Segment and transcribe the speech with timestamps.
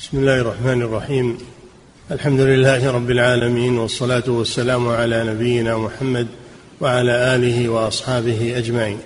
[0.00, 1.38] بسم الله الرحمن الرحيم.
[2.10, 6.26] الحمد لله رب العالمين والصلاة والسلام على نبينا محمد
[6.80, 8.98] وعلى آله وأصحابه أجمعين.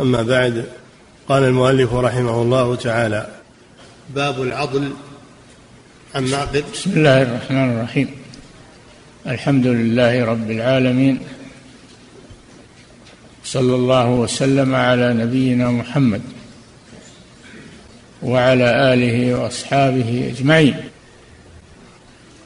[0.00, 0.64] أما بعد
[1.28, 3.26] قال المؤلف رحمه الله تعالى
[4.14, 4.92] باب العضل
[6.14, 8.08] عن معقد بسم الله الرحمن الرحيم.
[9.26, 11.18] الحمد لله رب العالمين.
[13.44, 16.22] صلى الله وسلم على نبينا محمد.
[18.22, 20.76] وعلى آله وأصحابه أجمعين.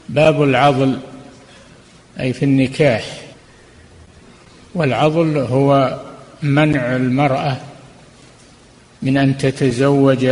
[0.09, 0.99] باب العضل
[2.21, 3.21] أي في النكاح.
[4.75, 6.01] والعضل هو
[6.43, 7.57] منع المرأة
[9.03, 10.29] من أن تتزوج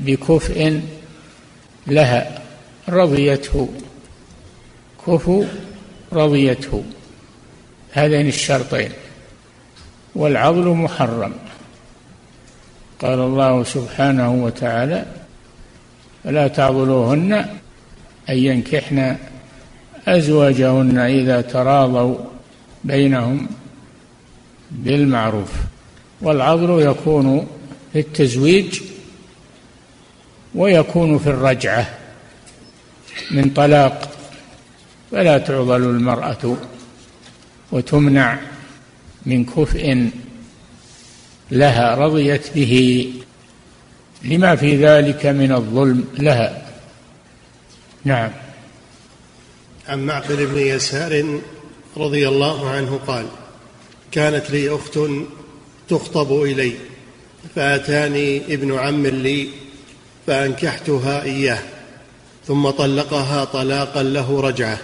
[0.00, 0.80] بكفء
[1.86, 2.42] لها
[2.88, 3.68] رضيته.
[5.06, 5.44] كفو
[6.12, 6.84] رضيته.
[7.92, 8.90] هذين الشرطين.
[10.14, 11.32] والعضل محرم.
[12.98, 15.06] قال الله سبحانه وتعالى
[16.24, 17.32] فلا تعضلوهن
[18.28, 19.16] أن ينكحن
[20.08, 22.16] أزواجهن إذا تراضوا
[22.84, 23.48] بينهم
[24.70, 25.52] بالمعروف
[26.20, 27.46] والعضل يكون
[27.92, 28.80] في التزويج
[30.54, 31.88] ويكون في الرجعة
[33.30, 34.10] من طلاق.
[35.10, 36.56] فلا تعضل المرأة
[37.72, 38.38] وتمنع
[39.26, 40.10] من كفء
[41.50, 43.12] لها رضيت به.
[44.24, 46.68] لما في ذلك من الظلم لها.
[48.04, 48.30] نعم.
[49.88, 51.40] عن معقل بن يسار
[51.96, 53.26] رضي الله عنه قال
[54.12, 54.98] كانت لي أخت
[55.88, 56.72] تخطب إلي
[57.54, 59.48] فأتاني ابن عم لي
[60.26, 61.58] فأنكحتها إياه
[62.46, 64.78] ثم طلقها طلاقا له رجعة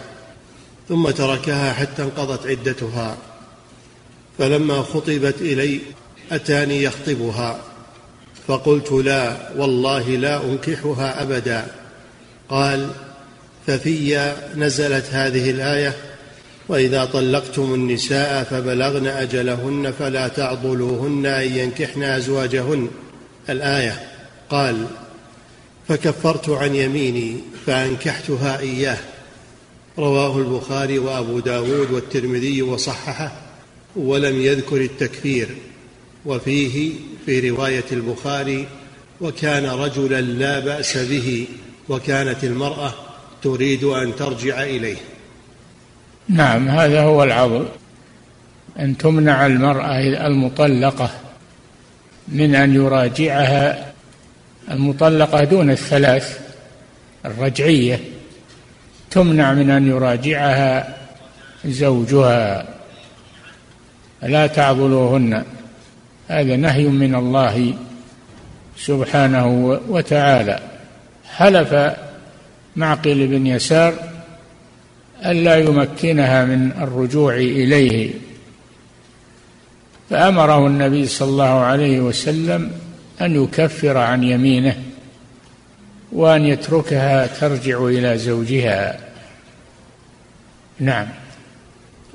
[0.89, 3.17] ثم تركها حتى انقضت عدتها.
[4.39, 5.81] فلما خطبت إلي
[6.33, 7.61] أتاني يخطبها.
[8.49, 11.67] فقلت لا والله لا أنكحها أبدا.
[12.49, 12.91] قال
[13.67, 15.97] ففي نزلت هذه الآية
[16.69, 22.89] وإذا طلقتم النساء فبلغن أجلهن فلا تعضلوهن أن ينكحن أزواجهن.
[23.49, 24.03] الآية.
[24.51, 24.87] قال
[25.89, 28.99] فكفرت عن يميني فأنكحتها إياه.
[29.99, 33.33] رواه البخاري وأبو داود والترمذي وصححه
[33.97, 35.49] ولم يذكر التكفير.
[36.27, 36.93] وفيه
[37.27, 38.67] في رواية البخاري
[39.21, 41.47] وكان رجلا لا بأس به
[41.89, 42.95] وكانت المرأة
[43.43, 44.97] تريد أن ترجع إليه.
[46.29, 47.69] نعم هذا هو العضل
[48.79, 51.11] أن تمنع المرأة المطلقة
[52.29, 53.93] من أن يراجعها
[54.71, 56.39] المطلقة دون الثلاث
[57.27, 58.01] الرجعية.
[59.11, 60.97] تمنع من أن يراجعها
[61.65, 62.67] زوجها.
[64.23, 65.45] لا تعضلوهن.
[66.29, 67.75] هذا نهي من الله
[68.77, 70.61] سبحانه وتعالى.
[71.25, 71.97] حلف
[72.77, 73.95] معقل بن يسار
[75.27, 78.11] ألا يمكنها من الرجوع إليه.
[80.11, 82.71] فأمره النبي صلى الله عليه وسلم
[83.21, 84.83] أن يكفر عن يمينه
[86.13, 88.99] وأن يتركها ترجع إلى زوجها.
[90.81, 91.07] نعم.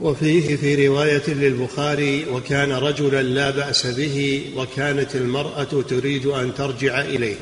[0.02, 7.36] وفيه في رواية للبخاري وكان رجلا لا بأس به وكانت المرأة تريد أن ترجع إليه.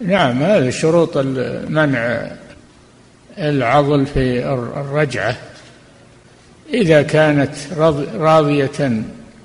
[0.00, 1.18] نعم هذا شروط
[1.68, 2.30] منع
[3.38, 4.44] العضل في
[4.76, 5.36] الرجعة.
[6.74, 7.54] إذا كانت
[8.16, 9.02] راضية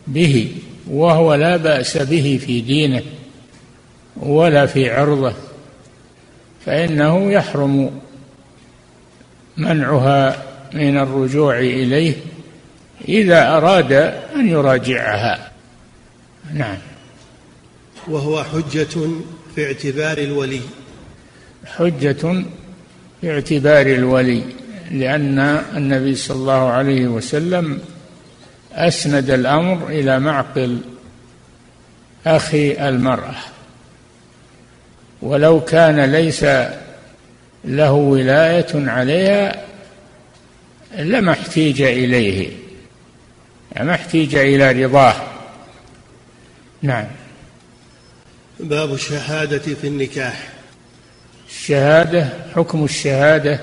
[0.07, 0.51] به
[0.89, 3.01] وهو لا بأس به في دينه
[4.17, 5.33] ولا في عرضه
[6.65, 7.99] فإنه يحرم
[9.57, 12.13] منعها من الرجوع إليه
[13.07, 13.91] إذا أراد
[14.35, 15.51] أن يراجعها.
[16.53, 16.77] نعم.
[18.07, 19.09] وهو حجة
[19.55, 20.61] في اعتبار الولي.
[21.65, 22.43] حجة
[23.21, 24.43] في اعتبار الولي
[24.91, 25.39] لأن
[25.75, 27.79] النبي صلى الله عليه وسلم
[28.73, 30.77] أسند الأمر إلى معقل
[32.27, 33.35] أخي المرأة.
[35.21, 36.45] ولو كان ليس
[37.65, 39.66] له ولاية عليها
[40.95, 42.49] لما احتيج إليه.
[43.79, 45.15] ما احتيج إلى رضاه.
[46.81, 47.07] نعم.
[48.59, 50.49] باب الشهادة في النكاح.
[51.49, 53.59] الشهادة حكم الشهادة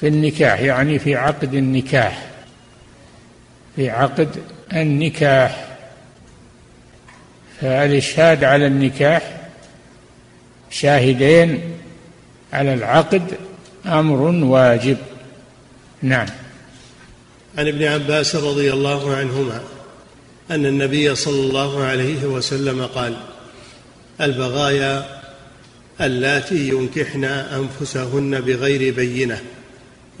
[0.00, 2.26] في النكاح يعني في عقد النكاح.
[3.76, 4.28] في عقد
[4.72, 5.68] النكاح.
[7.60, 9.36] فالإشهاد على النكاح
[10.70, 11.60] شاهدين
[12.52, 13.38] على العقد
[13.86, 14.96] أمر واجب.
[16.04, 16.26] نعم.
[17.58, 19.60] عن ابن عباس رضي الله عنهما
[20.50, 23.16] أن النبي صلى الله عليه وسلم قال
[24.20, 25.20] البغايا
[26.00, 29.40] اللاتي ينكحن أنفسهن بغير بينة.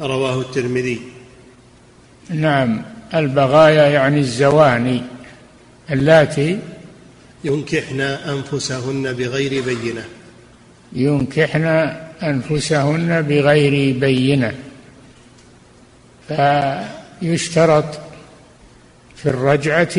[0.00, 1.00] رواه الترمذي.
[2.30, 2.82] نعم.
[3.14, 5.02] البغايا يعني الزواني
[5.90, 6.58] اللاتي
[7.44, 10.04] ينكحن أنفسهن بغير بينة.
[10.92, 11.64] ينكحن
[12.22, 14.54] أنفسهن بغير بينة.
[16.28, 17.84] فيشترط
[19.16, 19.96] في الرجعة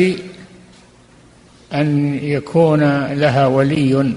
[1.74, 4.14] أن يكون لها ولي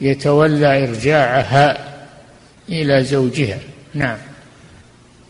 [0.00, 1.94] يتولى إرجاعها
[2.68, 3.58] إلى زوجها.
[3.94, 4.18] نعم.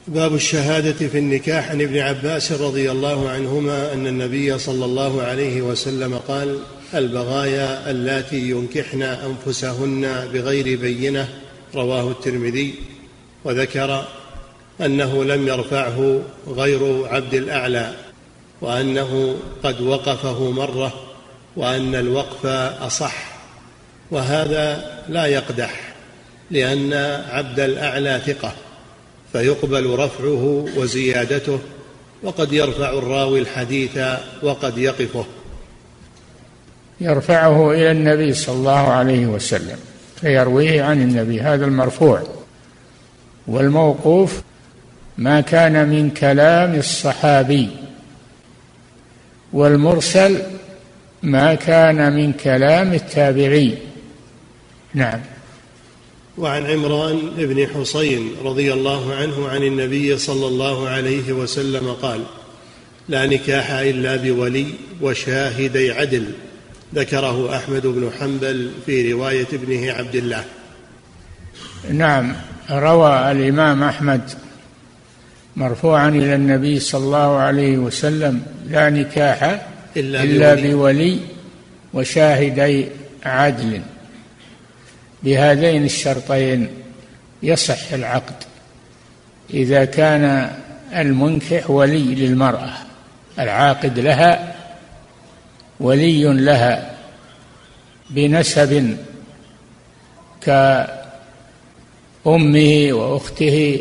[0.09, 5.63] باب الشهادة في النكاح عن ابن عباس رضي الله عنهما أن النبي صلى الله عليه
[5.63, 6.59] وسلم قال
[6.95, 11.29] البغايا اللاتي ينكحن أنفسهن بغير بينة.
[11.75, 12.75] رواه الترمذي.
[13.45, 14.05] وذكر
[14.81, 17.93] أنه لم يرفعه غير عبد الأعلى
[18.61, 20.93] وأنه قد وقفه مرة
[21.57, 22.47] وأن الوقف
[22.81, 23.37] أصح.
[24.11, 25.95] وهذا لا يقدح
[26.51, 26.93] لأن
[27.31, 28.53] عبد الأعلى ثقة
[29.33, 31.59] فيقبل رفعه وزيادته
[32.23, 33.99] وقد يرفع الراوي الحديث
[34.43, 35.25] وقد يقفه.
[37.01, 39.79] يرفعه إلى النبي صلى الله عليه وسلم
[40.21, 42.23] فيرويه عن النبي هذا المرفوع.
[43.47, 44.43] والموقوف
[45.19, 47.69] ما كان من كلام الصحابي.
[49.53, 50.43] والمرسل
[51.23, 53.79] ما كان من كلام التابعي.
[54.95, 55.21] نعم.
[56.39, 62.23] وعن عمران بن حصين رضي الله عنه عن النبي صلى الله عليه وسلم قال
[63.09, 64.67] لا نكاح إلا بولي
[65.03, 66.25] وشاهدي عدل
[66.95, 70.45] ذكره أحمد بن حنبل في رواية ابنه عبد الله.
[71.91, 72.35] نعم.
[72.71, 74.31] روى الإمام أحمد
[75.57, 79.67] مرفوعا إلى النبي صلى الله عليه وسلم لا نكاح
[79.97, 81.21] إلا, إلا بولي, بولي
[81.95, 82.87] وشاهدي
[83.25, 83.81] عدل.
[85.23, 86.69] بهذين الشرطين
[87.43, 88.35] يصح العقد
[89.55, 90.53] إذا كان
[90.95, 92.73] المنكح ولي للمرأة
[93.39, 94.55] العاقد لها
[95.81, 96.97] ولي لها
[98.11, 98.97] بنسب
[100.41, 100.89] كأمه
[102.93, 103.81] وأخته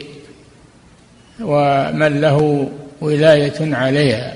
[1.39, 2.69] ومن له
[3.01, 4.35] ولاية عليها.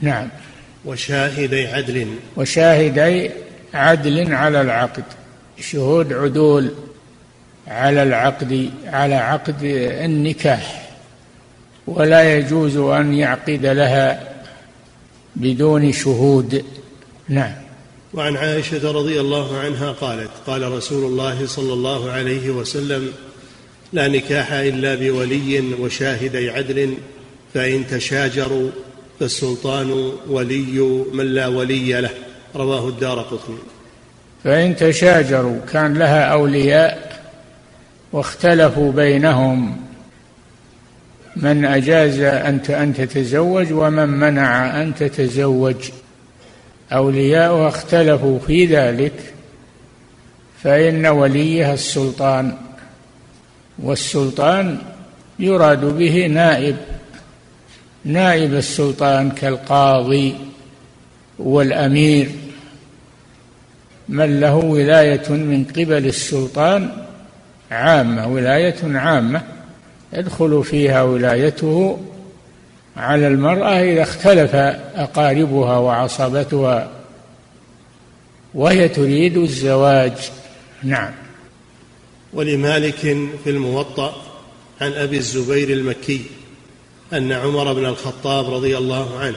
[0.00, 0.28] نعم.
[0.84, 2.06] وشاهدي عدل.
[2.36, 3.30] وشاهدي
[3.74, 5.04] عدل على العقد.
[5.60, 6.70] شهود عدول
[7.68, 9.62] على العقد على عقد
[10.04, 10.90] النكاح.
[11.86, 14.28] ولا يجوز أن يعقد لها
[15.36, 16.64] بدون شهود.
[17.28, 17.52] نعم.
[18.14, 23.12] وعن عائشة رضي الله عنها قالت قال رسول الله صلى الله عليه وسلم
[23.92, 26.94] لا نكاح إلا بولي وشاهدي عدل
[27.54, 28.70] فإن تشاجروا
[29.20, 32.10] فالسلطان ولي من لا ولي له.
[32.56, 33.58] رواه الدار قطني.
[34.44, 37.22] فإن تشاجروا كان لها أولياء
[38.12, 39.76] واختلفوا بينهم
[41.36, 45.90] من أجاز أن أن تتزوج ومن منع أن تتزوج.
[46.92, 49.34] أولياؤها اختلفوا في ذلك
[50.62, 52.65] فإن وليها السلطان.
[53.78, 54.78] والسلطان
[55.38, 56.76] يراد به نائب
[58.04, 60.34] نائب السلطان كالقاضي
[61.38, 62.30] والأمير.
[64.08, 66.90] من له ولاية من قبل السلطان
[67.70, 69.42] عامة ولاية عامة
[70.12, 71.98] يدخل فيها ولايته
[72.96, 74.54] على المرأة إذا اختلف
[74.94, 76.88] أقاربها وعصبتها
[78.54, 80.12] وهي تريد الزواج.
[80.82, 81.25] نعم.
[82.36, 83.00] ولمالك
[83.44, 84.22] في الموطأ
[84.80, 86.20] عن أبي الزبير المكي
[87.12, 89.36] أن عمر بن الخطاب رضي الله عنه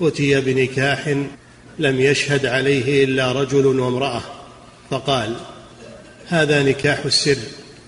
[0.00, 1.08] أتي بنكاح
[1.78, 4.22] لم يشهد عليه إلا رجل وامرأة
[4.90, 5.36] فقال
[6.28, 7.36] هذا نكاح السر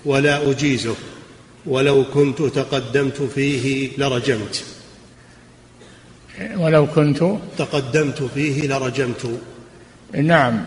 [0.05, 0.95] ولا أجيزه
[1.65, 4.63] ولو كنت تقدمت فيه لرجمت.
[6.55, 7.23] ولو كنت؟
[7.57, 9.39] تقدمت فيه لرجمت.
[10.13, 10.65] نعم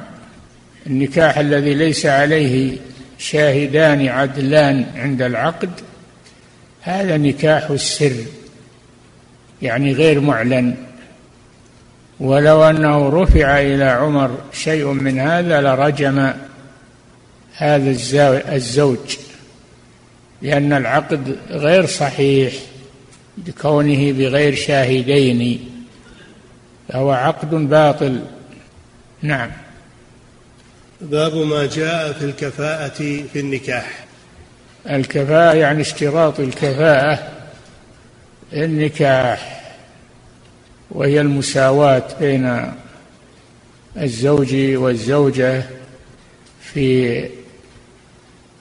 [0.87, 2.79] النكاح الذي ليس عليه
[3.19, 5.71] شاهدان عدلان عند العقد
[6.81, 8.17] هذا نكاح السر
[9.63, 10.75] يعني غير معلن.
[12.21, 16.33] ولو أنه رفع إلى عمر شيء من هذا لرجم
[17.57, 17.91] هذا
[18.55, 19.17] الزوج
[20.43, 22.53] لأن العقد غير صحيح
[23.47, 25.69] لكونه بغير شاهدين
[26.89, 28.21] فهو عقد باطل.
[29.23, 29.51] نعم.
[31.01, 32.89] باب ما جاء في الكفاءة
[33.33, 34.05] في النكاح.
[34.91, 37.33] الكفاءة يعني اشتراط الكفاءة
[38.53, 39.65] النكاح
[40.91, 42.73] وهي المساواة بين
[43.97, 45.63] الزوج والزوجة
[46.61, 47.29] في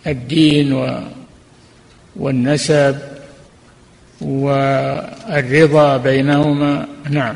[0.07, 0.97] الدين
[2.15, 2.99] والنسب
[4.21, 6.87] والرضا بينهما.
[7.09, 7.35] نعم.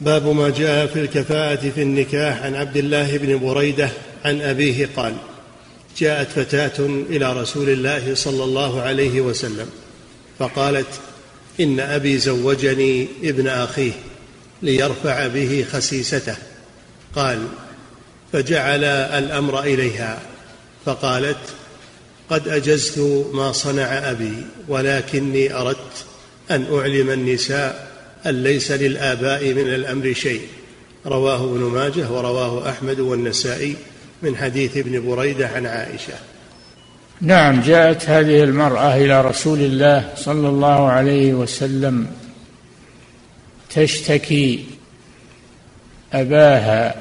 [0.00, 3.90] باب ما جاء في الكفاءة في النكاح عن عبد الله بن بريدة
[4.24, 5.14] عن أبيه قال
[5.98, 9.70] جاءت فتاة إلى رسول الله صلى الله عليه وسلم
[10.38, 10.86] فقالت
[11.60, 13.92] إن أبي زوجني ابن أخيه
[14.62, 16.36] ليرفع به خسيسته.
[17.16, 17.46] قال
[18.32, 20.20] فجعل الأمر إليها.
[20.86, 21.38] فقالت
[22.30, 22.98] قد أجزت
[23.32, 24.34] ما صنع أبي
[24.68, 26.04] ولكني أردت
[26.50, 27.87] أن أعلم النساء
[28.26, 30.42] أن ليس للآباء من الأمر شيء.
[31.06, 33.76] رواه ابن ماجه ورواه أحمد والنسائي
[34.22, 36.14] من حديث ابن بريدة عن عائشة.
[37.20, 42.06] نعم جاءت هذه المرأة إلى رسول الله صلى الله عليه وسلم
[43.70, 44.64] تشتكي
[46.12, 46.94] أباها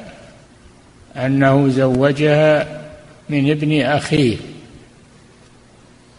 [1.16, 2.82] أنه زوجها
[3.30, 4.38] من ابن أخيه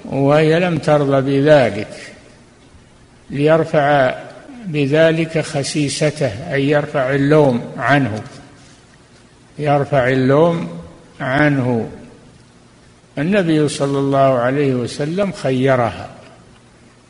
[0.05, 2.13] وهي لم ترضى بذلك
[3.31, 4.15] ليرفع
[4.67, 8.23] بذلك خسيسته أي يرفع اللوم عنه.
[9.59, 10.69] يرفع اللوم
[11.21, 11.91] عنه.
[13.19, 16.09] النبي صلى الله عليه وسلم خيرها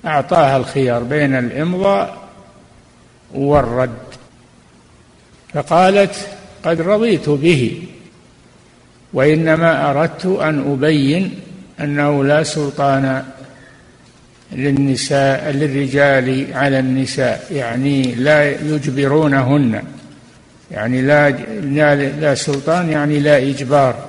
[0.05, 2.17] أعطاها الخيار بين الإمضاء
[3.35, 3.99] والرد.
[5.55, 6.29] فقالت
[6.65, 7.83] قد رضيت به
[9.13, 11.41] وإنما أردت أن أبين
[11.81, 13.25] أنه لا سلطان
[14.53, 19.83] للنساء للرجال على النساء يعني لا يجبرونهن
[20.71, 21.31] يعني لا
[22.21, 24.09] لا, سلطان يعني لا إجبار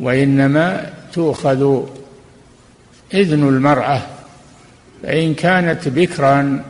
[0.00, 1.82] وإنما تؤخذ
[3.14, 4.02] إذن المرأة
[5.02, 6.64] فإن كانت بكرا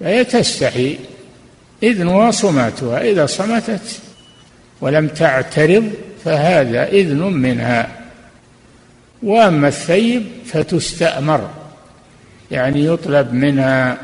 [0.00, 0.98] فهي تستحي
[1.82, 4.00] إذنها صماتها إذا صمتت
[4.80, 5.92] ولم تعترض
[6.24, 8.05] فهذا إذن منها.
[9.26, 11.48] واما الثيب فتستأمر
[12.50, 13.98] يعني يطلب منها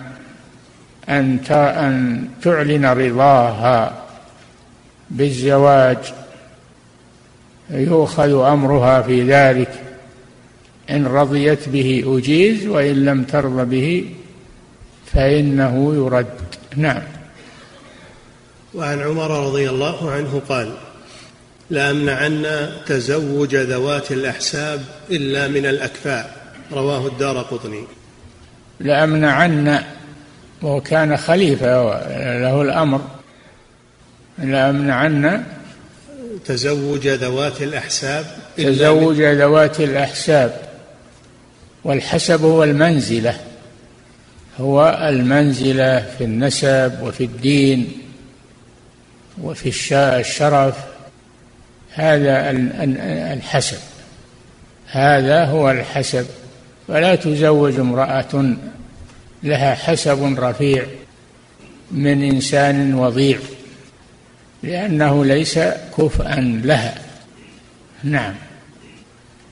[1.09, 4.02] أن أن تعلن رضاها
[5.11, 5.99] بالزواج.
[7.71, 9.73] يؤخذ أمرها في ذلك.
[10.91, 14.07] إن رضيت به أجيز وإن لم ترض به
[15.12, 16.26] فإنه يرد.
[16.76, 17.02] نعم.
[18.75, 20.73] وعن عمر رضي الله عنه قال
[21.71, 26.37] لأمنعن تزوج ذوات الأحساب إلا من الأكفاء.
[26.73, 27.85] رواه الدار قطني.
[28.81, 29.83] لأمنعن
[30.62, 31.66] وكان خليفة
[32.40, 33.00] له الأمر.
[34.38, 35.45] لأمنعن
[36.45, 38.26] تزوج ذوات الأحساب
[38.57, 40.61] تزوج ذوات الأحساب.
[41.85, 43.40] والحسب هو المنزلة.
[44.61, 47.92] هو المنزلة في النسب وفي الدين
[49.42, 49.69] وفي
[50.21, 50.91] الشرف
[51.94, 52.50] هذا
[53.32, 53.78] الحسب.
[54.87, 56.26] هذا هو الحسب.
[56.88, 58.56] ولا تزوج امرأة
[59.42, 60.87] لها حسب رفيع
[61.90, 63.38] من إنسان وضيع
[64.62, 65.58] لأنه ليس
[65.99, 66.94] كفءا لها.
[68.04, 68.34] نعم.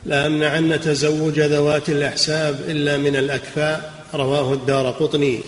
[0.06, 5.40] لا أمنعن تزوج ذوات الأحساب إلا من الأكفاء رواه الدار قطني.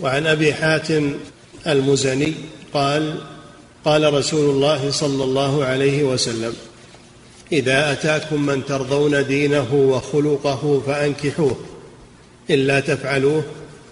[0.00, 1.14] وعن أبي حاتم
[1.66, 2.34] المزني
[2.72, 3.20] قال
[3.84, 6.54] قال رسول الله صلى الله عليه وسلم
[7.52, 11.56] إذا أتاكم من ترضون دينه وخلقه فأنكحوه
[12.50, 13.42] إلا تفعلوه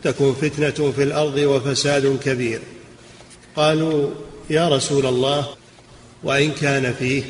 [0.02, 2.60] تكن فتنة في الأرض وفساد كبير.
[3.56, 4.10] قالوا
[4.50, 5.46] يا رسول الله
[6.22, 7.22] وإن كان فيه؟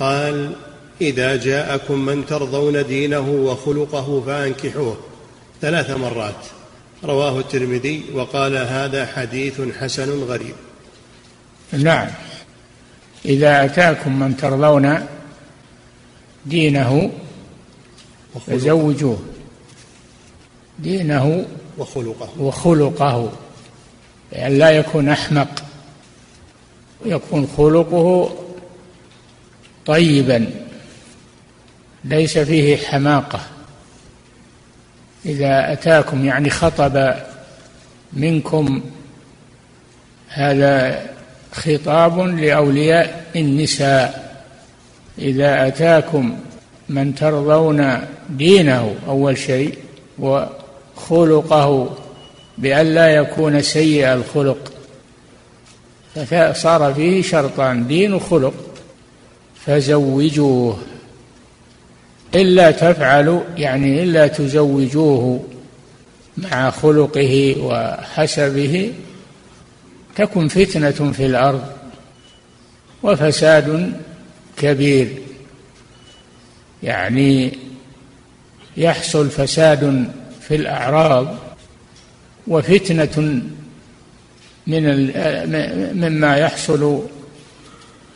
[0.00, 0.52] قال
[1.00, 4.96] إذا جاءكم من ترضون دينه وخلقه فأنكحوه.
[5.60, 6.46] ثلاث مرات
[7.04, 10.54] رواه الترمذي وقال هذا حديث حسن غريب.
[11.72, 12.08] نعم.
[13.24, 15.06] إذا أتاكم من ترضون
[16.46, 17.10] دينه
[18.46, 19.22] فزوجوه.
[20.78, 21.46] دينه
[21.78, 22.28] وخلقه.
[22.38, 23.32] وخلقه.
[24.32, 25.62] لأن لا يكون أحمق.
[27.04, 28.36] يكون خلقه
[29.86, 30.50] طيبا.
[32.04, 33.40] ليس فيه حماقة.
[35.26, 37.14] إذا أتاكم يعني خطب
[38.12, 38.82] منكم
[40.28, 41.06] هذا
[41.52, 44.30] خطاب لأولياء النساء.
[45.18, 46.38] إذا أتاكم
[46.88, 47.98] من ترضون
[48.30, 49.78] دينه أول شيء
[50.18, 51.96] وخلقه
[52.58, 54.72] بأن لا يكون سيء الخلق
[56.14, 58.54] فصار فيه شرطان دين وخلق
[59.66, 60.78] فزوجوه.
[62.34, 65.40] إلا تفعلوا يعني إلا تزوجوه
[66.38, 68.92] مع خلقه وحسبه
[70.20, 71.64] تكن فتنة في الأرض
[73.02, 73.92] وفساد
[74.56, 75.08] كبير.
[76.82, 77.58] يعني
[78.76, 81.36] يحصل فساد في الأعراض
[82.46, 83.42] وفتنة
[84.66, 85.06] من
[86.00, 87.02] مما يحصل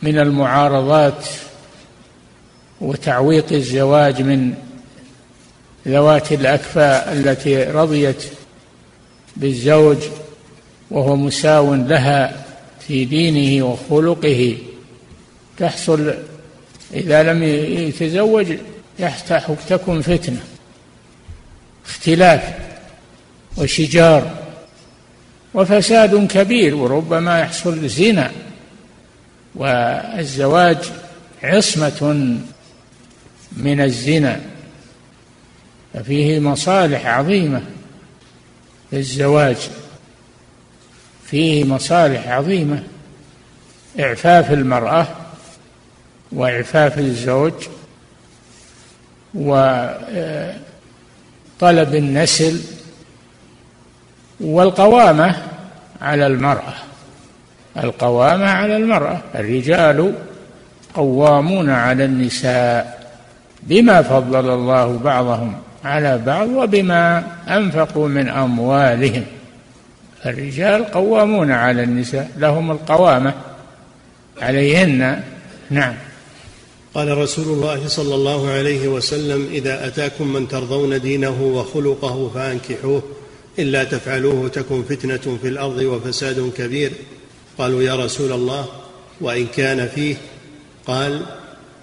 [0.02, 1.26] من المعارضات
[2.80, 4.54] وتعويق الزواج من
[5.88, 8.24] ذوات الأكفاء التي رضيت
[9.36, 9.98] بالزوج
[10.90, 12.44] وهو مساو لها
[12.80, 14.56] في دينه وخلقه.
[15.58, 16.14] تحصل
[16.94, 18.56] إذا لم يتزوج
[19.68, 20.40] تكون فتنة.
[21.86, 22.54] اختلاف
[23.56, 24.30] وشجار
[25.54, 28.30] وفساد كبير وربما يحصل زنا.
[29.54, 30.78] والزواج
[31.42, 32.36] عصمة
[33.56, 34.40] من الزنا.
[35.94, 37.62] ففيه مصالح عظيمة
[38.92, 39.56] للزواج.
[41.26, 42.82] فيه مصالح عظيمة.
[44.00, 45.06] إعفاف المرأة
[46.32, 47.52] وإعفاف الزوج
[49.34, 50.34] وطلب
[51.94, 52.60] النسل
[54.40, 55.36] والقوامة
[56.00, 56.74] على المرأة.
[57.76, 59.20] القوامة على المرأة.
[59.34, 60.14] الرجال
[60.94, 63.10] قوامون على النساء
[63.62, 65.54] بما فضل الله بعضهم
[65.84, 69.24] على بعض وبما أنفقوا من أموالهم.
[70.26, 73.34] الرجال قوامون على النساء لهم القوامة
[74.40, 75.22] عليهن.
[75.70, 75.94] نعم.
[76.94, 83.02] قال رسول الله صلى الله عليه وسلم إذا أتاكم من ترضون دينه وخلقه فأنكحوه
[83.58, 86.92] إلا تفعلوه تكن فتنة في الأرض وفساد كبير.
[87.58, 88.66] قالوا يا رسول الله
[89.20, 90.16] وإن كان فيه.
[90.86, 91.20] قال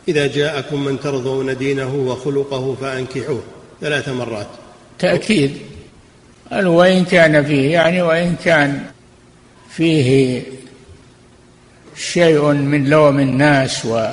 [0.08, 3.44] إذا جاءكم من ترضون دينه وخلقه فأنكحوه.
[3.82, 4.48] ثلاث مرات.
[5.00, 5.71] تأكيد.
[6.52, 8.84] قال وإن كان فيه يعني وإن كان
[9.70, 10.42] فيه
[11.96, 14.10] شيء من لوم الناس و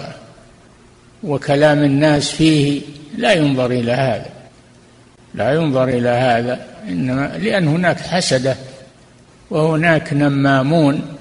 [1.22, 2.82] وكلام الناس فيه
[3.16, 4.30] لا ينظر إلى هذا.
[5.34, 8.56] لا ينظر إلى هذا إنما لأن هناك حسدة
[9.50, 11.16] وهناك نمامون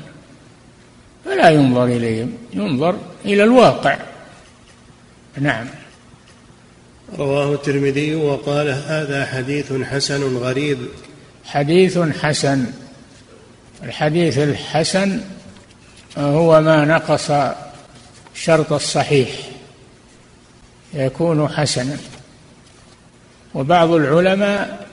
[1.26, 3.98] فلا ينظر إليهم ينظر إلى الواقع.
[5.38, 5.66] نعم.
[7.18, 10.78] رواه الترمذي وقال هذا حديث حسن غريب.
[11.48, 12.66] حديث حسن.
[13.84, 15.22] الحديث الحسن
[16.18, 17.32] هو ما نقص
[18.36, 19.30] شرط الصحيح.
[20.94, 21.98] يكون حسنا.
[23.54, 24.88] وبعض العلماء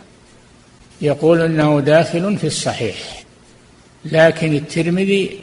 [1.01, 2.97] يقول إنه داخل في الصحيح.
[4.05, 5.41] لكن الترمذي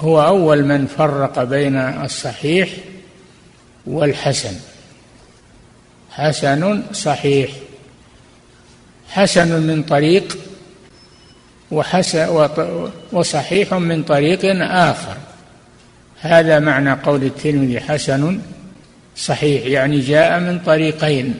[0.00, 2.70] هو أول من فرق بين الصحيح
[3.86, 4.56] والحسن.
[6.10, 7.50] حسن صحيح.
[9.08, 10.38] حسن من طريق
[13.12, 15.16] وصحيح من طريق آخر.
[16.20, 18.40] هذا معنى قول الترمذي حسن
[19.16, 21.34] صحيح يعني جاء من طريقين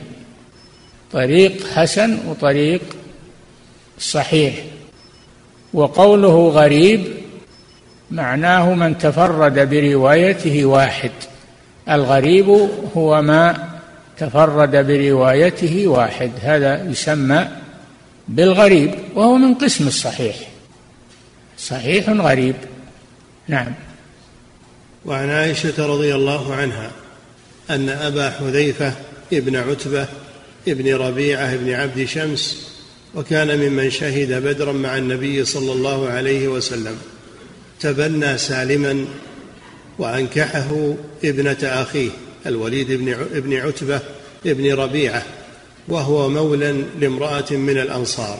[1.11, 2.81] طريق حسن وطريق
[3.99, 4.53] صحيح.
[5.73, 7.05] وقوله غريب
[8.11, 11.11] معناه من تفرد بروايته واحد
[11.89, 13.76] الغريب هو ما
[14.19, 16.31] تفرد بروايته واحد.
[16.41, 17.47] هذا يسمى
[18.27, 20.35] بالغريب وهو من قسم الصحيح.
[21.57, 22.55] صحيح غريب.
[23.47, 23.73] نعم.
[25.05, 26.91] وعن عائشة رضي الله عنها
[27.69, 28.93] أن أبا حذيفة
[29.33, 30.07] ابن عتبة
[30.67, 32.71] ابن ربيعة ابن عبد شمس
[33.15, 36.97] وكان ممن شهد بدرا مع النبي صلى الله عليه وسلم
[37.79, 39.05] تبنى سالما
[39.99, 42.09] وأنكحه ابنة أخيه.
[42.45, 43.99] الوليد بن ابن عتبة
[44.45, 45.23] ابن ربيعة
[45.87, 48.37] وهو مولى لامرأة من الأنصار.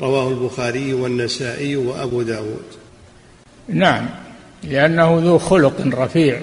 [0.00, 2.64] رواه البخاري والنسائي وأبو داود.
[3.68, 4.06] نعم
[4.64, 6.40] لأنه ذو خلق رفيع.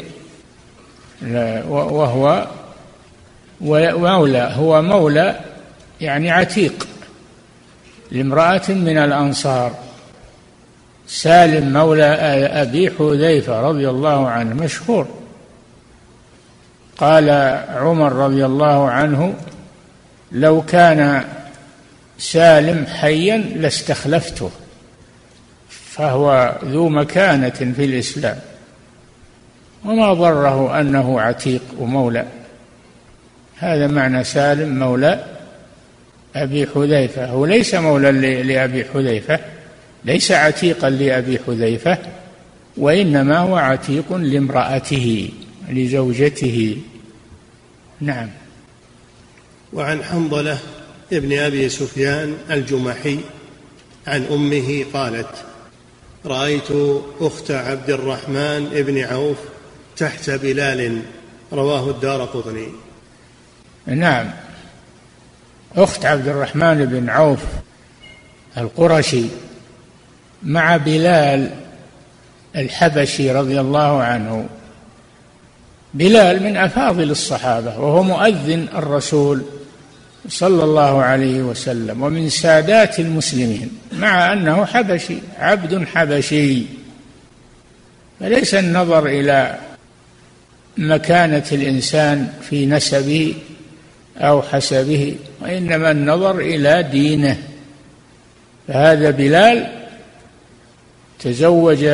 [1.67, 2.47] وهو
[3.61, 5.39] مولى هو مولى
[6.01, 6.87] يعني عتيق
[8.11, 9.71] لامرأة من الأنصار.
[11.07, 12.03] سالم مولى
[12.61, 15.07] أبي حذيفة رضي الله عنه مشهور.
[16.97, 17.29] قال
[17.69, 19.33] عمر رضي الله عنه
[20.31, 21.23] لو كان
[22.17, 24.51] سالم حيا لاستخلفته
[25.69, 28.39] فهو ذو مكانة في الإسلام
[29.85, 32.25] وما ضره أنه عتيق ومولى.
[33.57, 35.25] هذا معنى سالم مولى
[36.35, 37.25] أبي حذيفة.
[37.25, 39.39] هو ليس مولى لأبي حذيفة
[40.05, 41.97] ليس عتيقا لأبي حذيفة
[42.77, 45.29] وإنما هو عتيق لامرأته.
[45.69, 46.77] لزوجته.
[48.01, 48.29] نعم.
[49.73, 50.59] وعن حنظلة
[51.13, 53.19] ابن أبي سفيان الجمحي
[54.07, 55.45] عن أمه قالت
[56.25, 56.71] رأيت
[57.19, 59.37] أخت عبد الرحمن بن عوف
[59.97, 61.01] تحت بلال
[61.53, 62.67] رواه الدار قطني.
[63.85, 64.31] نعم.
[65.75, 67.43] أخت عبد الرحمن بن عوف
[68.57, 69.23] القرشي
[70.43, 71.49] مع بلال
[72.55, 74.49] الحبشي رضي الله عنه.
[75.95, 79.41] بلال من أفاضل الصحابة وهو مؤذن الرسول
[80.27, 86.63] صلى الله عليه وسلم ومن سادات المسلمين مع أنه حبشي عبد حبشي.
[88.19, 89.59] فليس النظر إلى
[90.77, 93.35] مكانة الإنسان في نسبه
[94.17, 97.37] أو حسبه وإنما النظر إلى دينه.
[98.67, 99.71] فهذا بلال
[101.19, 101.85] تزوج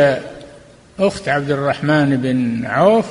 [0.99, 3.05] أخت عبد الرحمن بن عوف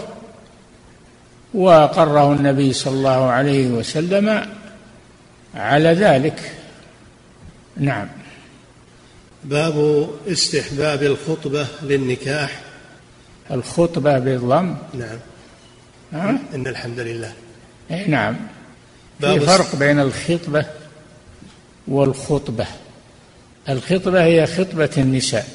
[1.54, 4.46] وأقره النبي صلى الله عليه وسلم
[5.54, 6.52] على ذلك.
[7.76, 8.08] نعم.
[9.44, 12.60] باب استحباب الخطبة للنكاح.
[13.50, 15.18] الخطبة بالضم؟ نعم.
[16.12, 17.32] ها؟ إن الحمد لله.
[18.06, 18.36] نعم.
[19.20, 20.66] في فرق بين الخطبة
[21.88, 22.66] والخطبة.
[23.68, 25.48] الخطبة هي خطبة النساء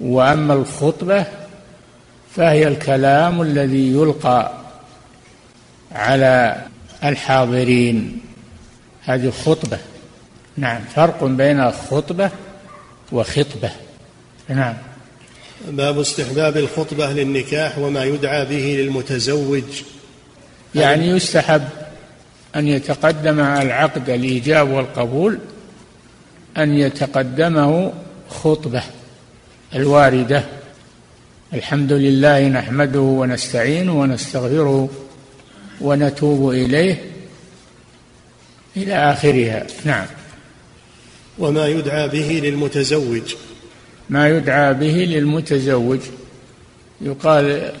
[0.00, 1.26] وأما الخطبة
[2.38, 4.52] فهي الكلام الذي يلقى
[5.92, 6.64] على
[7.04, 8.20] الحاضرين.
[9.04, 9.78] هذه خطبة.
[10.56, 12.30] نعم فرق بين خطبة
[13.12, 13.70] وخطبة.
[14.48, 14.74] نعم.
[15.68, 19.82] باب استحباب الخطبة للنكاح وما يدعى به للمتزوج.
[20.74, 21.68] يعني يستحب
[22.56, 25.38] أن يتقدم العقد الإيجاب والقبول
[26.56, 27.92] أن يتقدمه
[28.28, 28.82] خطبة
[29.74, 30.57] الواردة.
[31.54, 34.88] الحمد لله نحمده ونستعينه ونستغفره
[35.80, 37.02] ونتوب إليه
[38.76, 39.66] إلى آخرها.
[39.84, 40.06] نعم.
[41.38, 43.34] وما يدعى به للمتزوج.
[44.10, 45.98] ما يدعى به للمتزوج.
[47.00, 47.72] يقال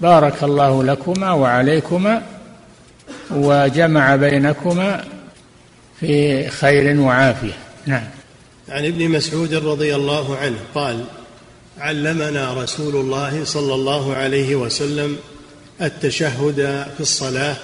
[0.00, 2.22] بارك الله لكما وعليكما
[3.30, 5.04] وجمع بينكما
[6.00, 7.58] في خير وعافية.
[7.86, 8.08] نعم.
[8.68, 11.04] عن ابن مسعود رضي الله عنه قال
[11.80, 15.16] علمنا رسول الله صلى الله عليه وسلم
[15.82, 17.56] التشهد في الصلاة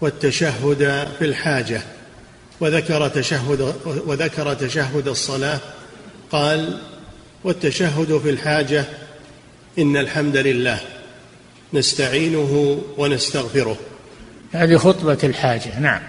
[0.00, 1.82] والتشهد في الحاجة.
[2.60, 3.74] وذكر تشهد
[4.06, 5.60] وذكر تشهد الصلاة
[6.30, 6.78] قال
[7.44, 8.84] والتشهد في الحاجة
[9.78, 10.80] إن الحمد لله
[11.72, 13.76] نستعينه ونستغفره.
[14.52, 16.00] هذه خطبة الحاجة نعم.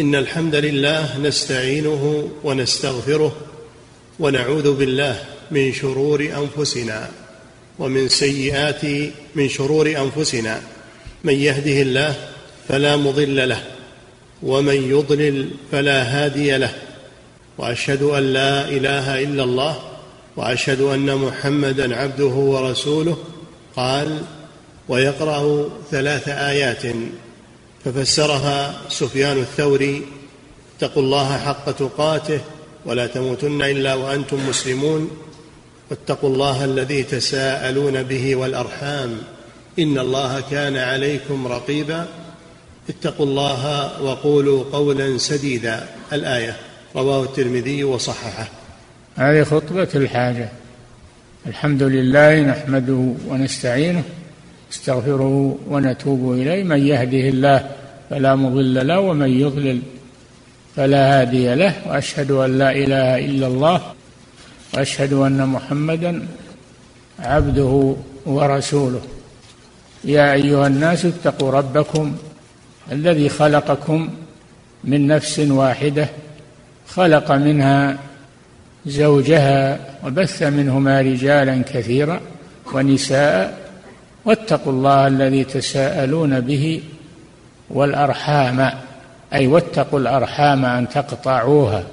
[0.00, 3.36] إن الحمد لله نستعينه ونستغفره
[4.18, 7.10] ونعوذ بالله من شرور أنفسنا
[7.78, 8.84] ومن سيئات
[9.34, 10.62] من شرور أنفسنا.
[11.24, 12.14] من يهده الله
[12.68, 13.62] فلا مضل له
[14.42, 16.74] ومن يضلل فلا هادي له.
[17.58, 19.76] وأشهد أن لا إله إلا الله
[20.36, 23.16] وأشهد أن محمدا عبده ورسوله.
[23.76, 24.22] قال
[24.88, 26.82] ويقرأ ثلاث آيات
[27.84, 30.02] ففسرها سفيان الثوري
[30.76, 32.40] اتقوا الله حق تقاته
[32.86, 35.10] ولا تموتن إلا وأنتم مسلمون.
[35.90, 39.18] واتقوا الله الذي تساءلون به والأرحام
[39.78, 42.06] إن الله كان عليكم رقيبا
[42.88, 46.56] اتقوا الله وقولوا قولا سديدا الآية
[46.96, 48.48] رواه الترمذي وصححه
[49.16, 50.48] هذه خطبة الحاجة.
[51.46, 54.02] الحمد لله نحمده ونستعينه
[54.70, 56.62] نستغفره ونتوب إليه.
[56.62, 57.70] من يهده الله
[58.10, 59.80] فلا مضل له ومن يضلل
[60.76, 63.82] فلا هادي له وأشهد أن لا إله إلا الله
[64.74, 66.26] وأشهد أن محمدا
[67.18, 67.94] عبده
[68.26, 69.00] ورسوله.
[70.04, 72.16] يا أيها الناس اتقوا ربكم
[72.92, 74.08] الذي خلقكم
[74.84, 76.08] من نفس واحدة
[76.88, 77.98] خلق منها
[78.86, 82.20] زوجها وبث منهما رجالا كثيرا
[82.72, 83.58] ونساء
[84.24, 86.82] واتقوا الله الذي تساءلون به
[87.70, 88.70] والأرحام
[89.34, 91.84] أي واتقوا الأرحام أن تقطعوها.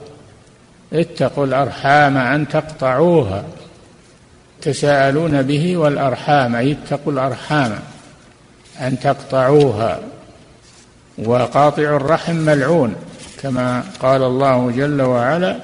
[0.94, 3.44] اتقوا الأرحام أن تقطعوها.
[4.62, 7.80] تساءلون به والأرحام أي اتقوا الأرحام
[8.82, 10.00] أن تقطعوها.
[11.18, 12.96] وقاطع الرحم ملعون
[13.42, 15.58] كما قال الله جل وعلا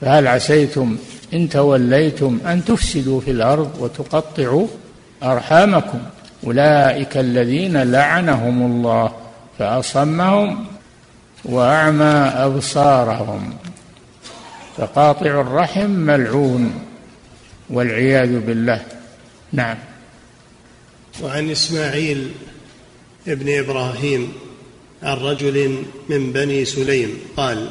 [0.00, 0.96] فهل عسيتم
[1.34, 4.66] إن توليتم أن تفسدوا في الأرض وتقطعوا
[5.22, 5.98] أرحامكم؟
[6.46, 9.12] أولئك الذين لعنهم الله
[9.58, 10.64] فأصمهم
[11.44, 13.52] وأعمى أبصارهم.
[14.78, 16.74] فقاطع الرحم ملعون
[17.70, 18.82] والعياذ بالله.
[19.52, 19.76] نعم.
[21.22, 22.30] وعن إسماعيل
[23.28, 24.32] ابن إبراهيم
[25.02, 27.68] عن رجل من بني سليم قال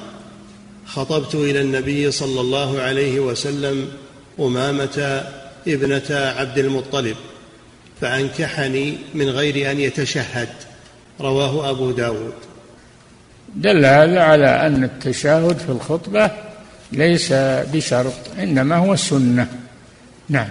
[0.85, 3.87] خطبت إلى النبي صلى الله عليه وسلم
[4.39, 5.23] أمامة
[5.67, 7.15] ابنة عبد المطلب
[8.01, 10.49] فأنكحني من غير أن يتشهد.
[11.21, 12.33] رواه أبو داود.
[13.55, 16.46] دل هذا على أن التشهد في الخطبة
[16.91, 17.33] ليس
[17.73, 19.47] بشرط إنما هو سنة.
[20.29, 20.47] نعم.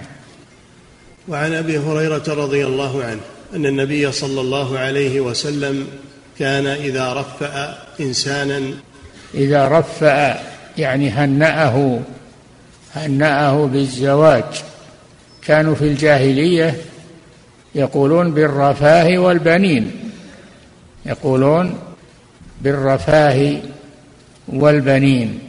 [1.27, 3.21] وعن أبي هريرة رضي الله عنه
[3.55, 5.87] أن النبي صلى الله عليه وسلم
[6.39, 8.61] كان إذا رفأ إنسانا
[9.33, 10.39] إذا رفأ
[10.77, 11.99] يعني هنأه
[12.95, 14.43] هنأه بالزواج.
[15.41, 16.75] كانوا في الجاهلية
[17.75, 19.91] يقولون بالرفاه والبنين.
[21.05, 21.79] يقولون
[22.61, 23.61] بالرفاه
[24.47, 25.46] والبنين.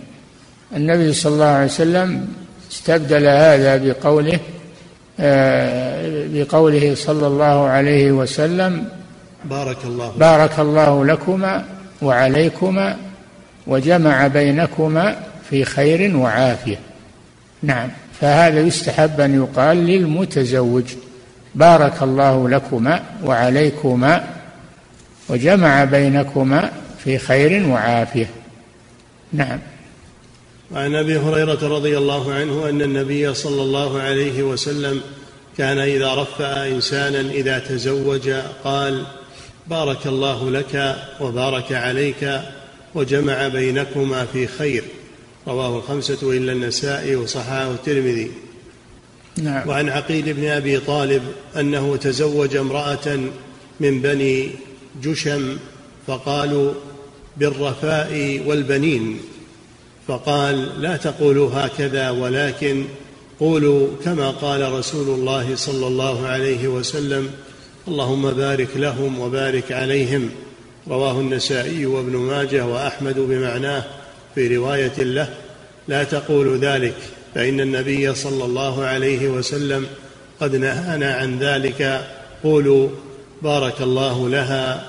[0.77, 2.29] النبي صلى الله عليه وسلم
[2.71, 4.41] استبدل هذا بقوله
[5.21, 8.89] آه، بقوله صلى الله عليه وسلم
[9.45, 11.65] بارك الله بارك الله لكما
[12.03, 12.97] وعليكما
[13.67, 15.17] وجمع بينكما
[15.51, 16.79] في خير وعافية.
[17.63, 17.89] نعم
[18.21, 20.85] فهذا يستحب أن يقال للمتزوج
[21.55, 24.25] بارك الله لكما وعليكما
[25.29, 26.71] وجمع بينكما
[27.05, 28.27] في خير وعافية.
[29.33, 29.59] نعم.
[30.73, 35.01] وعن أبي هريرة رضي الله عنه أن النبي صلى الله عليه وسلم
[35.59, 38.31] كان إذا رفع إنسانا إذا تزوج
[38.65, 39.05] قال
[39.67, 42.41] بارك الله لك وبارك عليك
[42.95, 44.85] وجمع بينكما في خير
[45.47, 48.31] رواه الخمسة إلا النسائي وصححه الترمذي.
[49.37, 49.69] نعم.
[49.69, 51.23] وعن عقيل بن أبي طالب
[51.57, 53.21] أنه تزوج امرأة
[53.81, 54.51] من بني
[55.03, 55.59] جشم
[56.07, 56.73] فقالوا
[57.37, 59.21] بالرفاء والبنين
[60.09, 62.85] فقال لا تقولوا هكذا ولكن
[63.41, 67.31] قولوا كما قال رسول الله صلى الله عليه وسلم
[67.89, 70.31] اللهم بارك لهم وبارك عليهم.
[70.89, 73.85] رواه النسائي وابن ماجه وأحمد بمعناه
[74.35, 75.29] في رواية له
[75.89, 76.95] لا تقولوا ذلك
[77.35, 79.87] فإن النبي صلى الله عليه وسلم
[80.41, 82.07] قد نهانا عن ذلك.
[82.45, 82.89] قولوا
[83.43, 84.87] بارك الله لها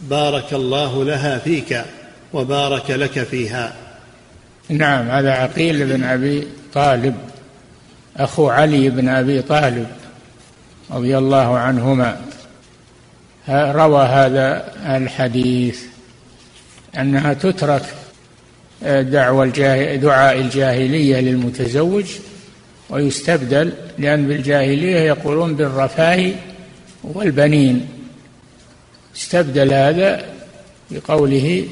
[0.00, 1.84] بارك الله لها فيك
[2.32, 3.83] وبارك لك فيها.
[4.68, 7.14] نعم هذا عقيل بن أبي طالب
[8.16, 9.86] أخو علي بن أبي طالب
[10.90, 12.20] رضي الله عنهما.
[13.48, 15.82] روى هذا الحديث
[16.98, 17.82] أنها تترك
[18.82, 19.50] دعوى
[19.96, 22.04] دعاء الجاهلية للمتزوج
[22.90, 26.32] ويستبدل لأن بالجاهلية يقولون بالرفاه
[27.04, 27.88] والبنين.
[29.16, 30.24] استبدل هذا
[30.90, 31.68] بقوله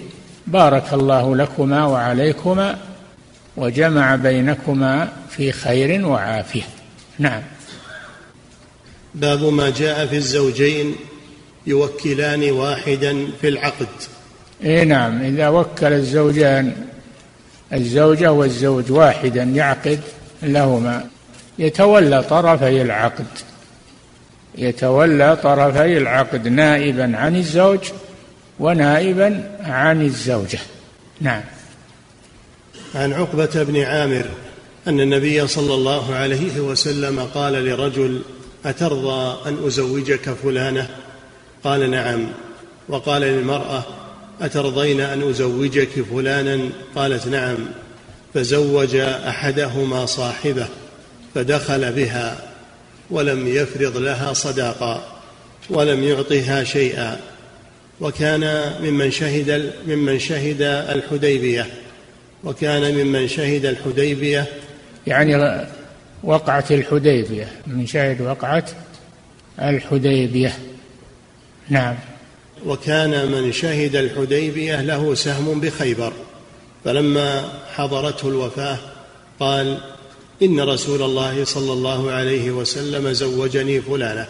[0.46, 2.78] بارك الله لكما وعليكما
[3.56, 6.62] وجمع بينكما في خير وعافية.
[7.18, 7.42] نعم.
[9.14, 10.94] باب ما جاء في الزوجين
[11.66, 13.88] يوكلان واحدا في العقد.
[14.64, 16.72] اي نعم إذا وكل الزوجان
[17.72, 20.00] الزوجه والزوج واحدا يعقد
[20.42, 21.04] لهما
[21.58, 23.26] يتولى طرفي العقد
[24.58, 27.78] يتولى طرفي العقد نائبا عن الزوج
[28.62, 30.58] ونائبا عن الزوجة.
[31.20, 31.42] نعم.
[32.94, 34.24] عن عقبة بن عامر
[34.88, 38.22] أن النبي صلى الله عليه وسلم قال لرجل
[38.64, 40.88] أترضى أن أزوجك فلانة؟
[41.64, 42.26] قال نعم.
[42.88, 43.84] وقال للمرأة
[44.40, 47.58] أترضين أن أزوجك فلانا؟ قالت نعم.
[48.34, 50.68] فزوج أحدهما صاحبه
[51.34, 52.38] فدخل بها
[53.10, 55.02] ولم يفرض لها صداقا
[55.70, 57.31] ولم يعطها شيئا.
[58.02, 61.66] وكان ممن شهد ممن شهد الحديبية.
[62.44, 64.46] وكان ممن شهد الحديبية.
[65.06, 65.66] يعني
[66.24, 67.48] وقعة الحديبية.
[67.66, 68.64] من شهد وقعة
[69.62, 70.58] الحديبية.
[71.68, 71.94] نعم.
[72.66, 76.12] وكان من شهد الحديبية له سهم بخيبر.
[76.84, 78.78] فلما حضرته الوفاة
[79.40, 79.78] قال
[80.42, 84.26] إن رسول الله صلى الله عليه وسلم زوجني فلانة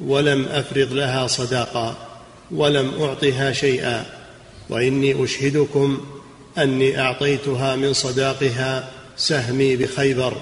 [0.00, 2.11] ولم أفرض لها صداقا.
[2.52, 4.04] ولم أعطها شيئا
[4.68, 6.00] وإني أشهدكم
[6.58, 10.36] أني أعطيتها من صداقها سهمي بخيبر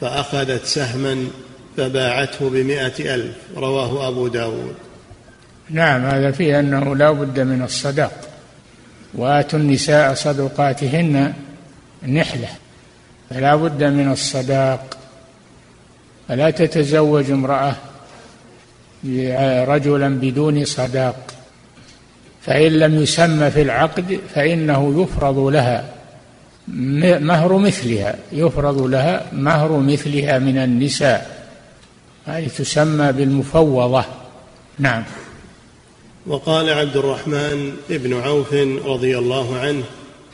[0.00, 1.28] فأخذت سهما
[1.76, 4.74] فباعته بمائة ألف رواه أبو داود.
[5.70, 8.12] نعم هذا فيه أنه لا بد من الصداق
[9.14, 11.32] وآتوا النساء صدقاتهن
[12.08, 12.48] نحلة
[13.30, 14.98] فلا بد من الصداق.
[16.28, 17.76] فلا تتزوج امرأة
[19.68, 21.34] رجلا بدون صداق
[22.42, 25.94] فإن لم يسمى في العقد فإنه يفرض لها
[27.18, 31.48] مهر مثلها يفرض لها مهر مثلها من النساء
[32.26, 34.04] هذه تسمى بالمفوضة.
[34.78, 35.04] نعم.
[36.26, 38.52] وقال عبد الرحمن بن عوف
[38.86, 39.84] رضي الله عنه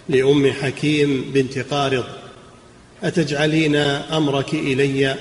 [0.08, 2.04] لأم حكيم بنت قارض
[3.02, 5.14] أتجعلين أمرك إلي؟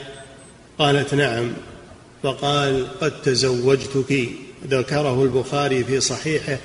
[0.79, 1.53] قالت نعم.
[2.23, 4.29] فقال قد تزوجتك
[4.69, 6.57] ذكره البخاري في صحيحه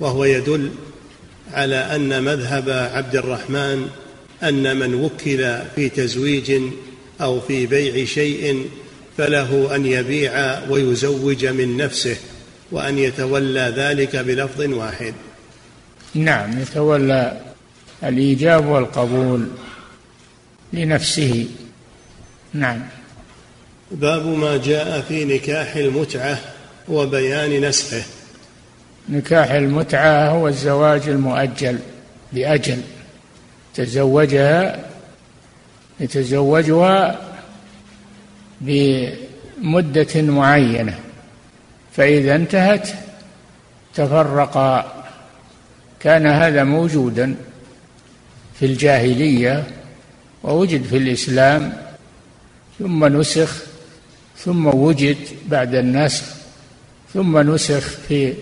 [0.00, 0.70] وهو يدل
[1.52, 3.88] على أن مذهب عبد الرحمن
[4.42, 6.60] أن من وكل في تزويج
[7.20, 8.70] أو في بيع شيء
[9.16, 12.16] فله أن يبيع ويزوج من نفسه
[12.72, 15.14] وأن يتولى ذلك بلفظ واحد.
[16.14, 17.40] نعم يتولى
[18.02, 19.48] الإيجاب والقبول
[20.72, 21.46] لنفسه.
[22.54, 22.80] نعم.
[23.94, 26.38] باب ما جاء في نكاح المتعة
[26.88, 28.02] وبيان نسخه.
[29.08, 31.78] نكاح المتعة هو الزواج المؤجل
[32.32, 32.80] باجل
[33.74, 34.84] تزوجها
[36.00, 37.20] يتزوجها
[38.60, 40.98] بمدة معينة
[41.92, 42.88] فإذا انتهت
[43.94, 45.04] تفرقا
[46.00, 47.34] كان هذا موجودا
[48.58, 49.64] في الجاهلية
[50.42, 51.72] ووجد في الإسلام
[52.78, 53.73] ثم نسخ
[54.44, 55.16] ثم وجد
[55.48, 56.24] بعد النسخ
[57.14, 58.34] ثم نسخ في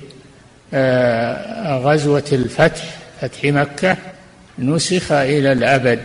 [0.74, 2.84] آه، غزوة الفتح
[3.20, 3.96] فتح مكة
[4.58, 6.00] نسخ إلى الأبد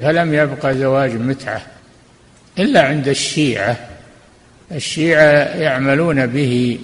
[0.00, 1.62] فلم يبقى زواج متعة
[2.58, 3.76] إلا عند الشيعة.
[4.72, 6.78] الشيعة يعملون به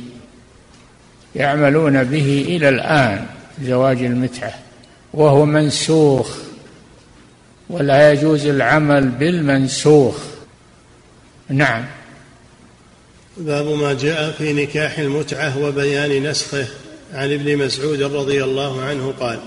[1.37, 3.27] يعملون به إلى الآن
[3.63, 4.55] زواج المتعة
[5.15, 6.39] وهو منسوخ
[7.71, 10.17] ولا يجوز العمل بالمنسوخ.
[11.49, 11.85] نعم.
[13.37, 16.67] باب ما جاء في نكاح المتعة وبيان نسخه.
[17.15, 19.39] عن ابن مسعود رضي الله عنه قال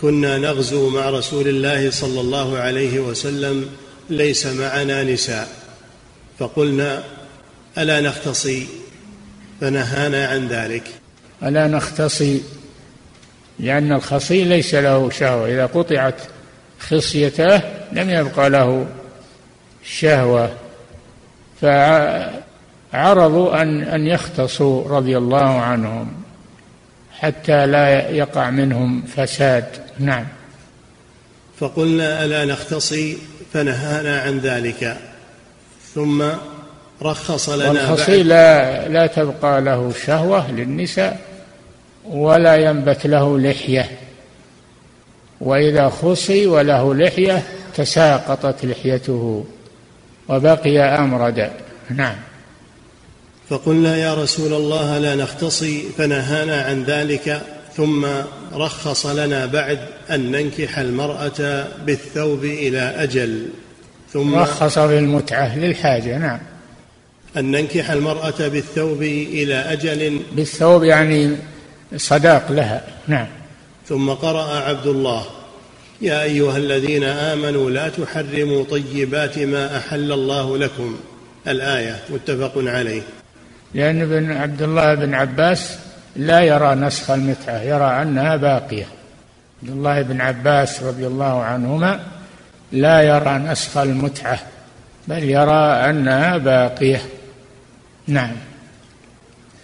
[0.00, 3.70] كنا نغزو مع رسول الله صلى الله عليه وسلم
[4.10, 5.48] ليس معنا نساء.
[6.38, 7.04] فقلنا
[7.78, 8.66] ألا نختصي؟
[9.60, 10.84] فنهانا عن ذلك.
[11.42, 12.42] ألا نختصي؟
[13.58, 15.48] لأن الخصي ليس له شهوة.
[15.48, 16.14] إذا قطعت
[16.80, 17.56] خصيته
[17.92, 18.86] لم يبقى له
[19.84, 20.56] شهوة.
[22.92, 26.12] فعرضوا أن أن يختصوا رضي الله عنهم
[27.18, 29.64] حتى لا يقع منهم فساد.
[29.98, 30.26] نعم.
[31.58, 33.18] فقلنا ألا نختصي
[33.52, 34.96] فنهانا عن ذلك.
[35.94, 36.24] ثم
[37.02, 41.20] رخص لنا والخصي لا لا تبقى له شهوة للنساء
[42.04, 43.90] ولا ينبت له لحية.
[45.40, 47.42] وإذا خصي وله لحية
[47.74, 49.44] تساقطت لحيته
[50.28, 51.50] وبقي أمرد.
[51.90, 52.16] نعم.
[53.50, 57.42] فقلنا يا رسول الله لا نختصي فنهانا عن ذلك
[57.76, 58.06] ثم
[58.52, 59.78] رخص لنا بعد
[60.10, 63.46] أن ننكح المرأة بالثوب إلى أجل.
[64.12, 66.38] ثم رخص في المتعه للحاجة نعم.
[67.36, 70.20] أن ننكح المرأة بالثوب إلى أجل.
[70.32, 71.36] بالثوب يعني
[71.96, 73.26] صداق لها نعم.
[73.88, 75.24] ثم قرأ عبد الله
[76.00, 80.96] يا أيها الذين آمنوا لا تحرموا طيبات ما أحل الله لكم.
[81.48, 83.02] الآية متفق عليه.
[83.74, 85.78] لأن ابن عبد الله بن عباس
[86.16, 88.86] لا يرى نسخ المتعة يرى أنها باقية.
[89.62, 92.00] عبد الله بن عباس رضي الله عنهما
[92.72, 94.38] لا يرى نسخ المتعة
[95.08, 97.02] بل يرى أنها باقية.
[98.06, 98.36] نعم.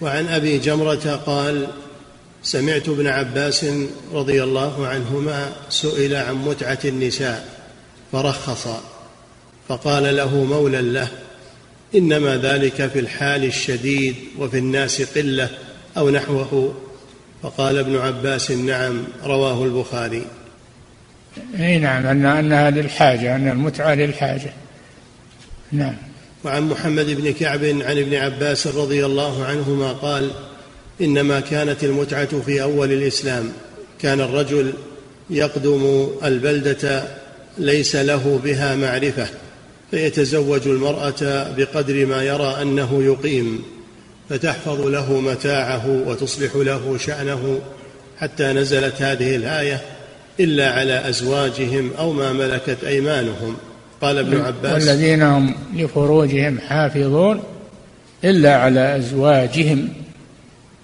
[0.01, 1.67] وعن أبي جمرة قال
[2.43, 3.67] سمعت ابن عباس
[4.13, 7.45] رضي الله عنهما سئل عن متعة النساء
[8.13, 8.69] فرخص
[9.69, 11.09] فقال له مولى له.
[11.95, 15.51] إنما ذلك في الحال الشديد وفي الناس قلة
[15.97, 16.75] أو نحوه.
[17.43, 20.23] فقال ابن عباس نعم رواه البخاري.
[21.59, 24.53] أي نعم أن أنها للحاجة أن المتعة للحاجة.
[25.73, 25.95] نعم.
[26.45, 30.31] وعن محمد بن كعب عن ابن عباس رضي الله عنهما قال
[31.01, 33.53] إنما كانت المتعة في أول الإسلام.
[34.03, 34.73] كان الرجل
[35.31, 37.03] يقدم البلدة
[37.59, 39.27] ليس له بها معرفة.
[39.91, 43.63] فيتزوج المرأة بقدر ما يرى أنه يقيم
[44.31, 47.61] فتحفظ له متاعه وتصلح له شأنه
[48.19, 49.81] حتى نزلت هذه الآية
[50.41, 53.57] إلا على أزواجهم أو ما ملكت أيمانهم.
[54.01, 57.43] قال ابن عباس والذين هم لفروجهم حافظون
[58.25, 59.89] إلا على أزواجهم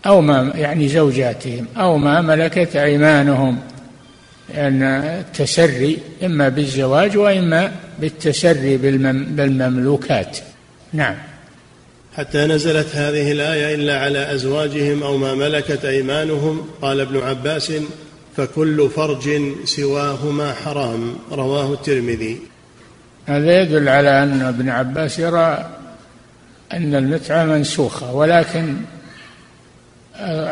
[0.06, 3.58] أو ما يعني زوجاتهم أو ما ملكت أيمانهم.
[4.48, 10.38] لأن التسري إما بالزواج وإما بالتسري بالمملوكات.
[10.92, 11.14] نعم.
[12.16, 17.72] حتى نزلت هذه الآية إلا على أزواجهم أو ما ملكت أيمانهم قال ابن عباس
[18.36, 19.30] فكل فرج
[19.64, 21.16] سواهما حرام.
[21.32, 22.38] رواه الترمذي.
[23.26, 25.70] هذا يدل على أن ابن عباس يرى
[26.72, 28.76] أن المتعة منسوخة ولكن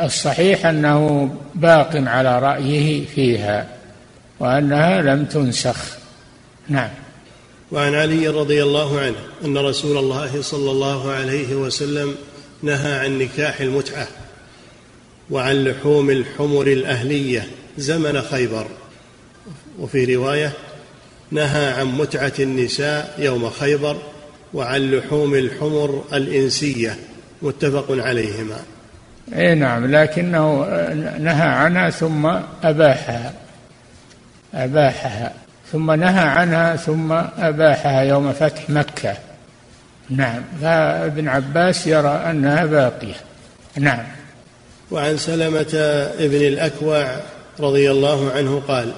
[0.05, 3.80] الصحيح أنه باق على رأيه فيها.
[4.41, 5.97] وأنها لم تنسخ.
[6.69, 6.91] نعم.
[7.73, 12.15] وعن علي رضي الله عنه أن رسول الله صلى الله عليه وسلم
[12.63, 14.09] نهى عن نكاح المتعة
[15.31, 17.47] وعن لحوم الحمر الأهلية
[17.79, 18.67] زمن خيبر.
[19.79, 20.53] وفي رواية
[21.31, 23.97] نهى عن متعة النساء يوم خيبر
[24.55, 26.99] وعن لحوم الحمر الإنسية.
[27.43, 28.63] متفق عليهما.
[29.35, 30.65] اي نعم لكنه
[31.19, 32.27] نهى عنها ثم
[32.63, 33.35] أباحها.
[34.55, 35.33] أباحها.
[35.73, 39.17] ثم نهى عنها ثم أباحها يوم فتح مكة.
[40.11, 40.43] نعم.
[40.63, 43.15] فابن عباس يرى أنها باقية.
[43.77, 44.05] نعم.
[44.91, 45.75] وعن سلمة
[46.19, 47.17] ابن الأكوع
[47.61, 48.93] رضي الله عنه قال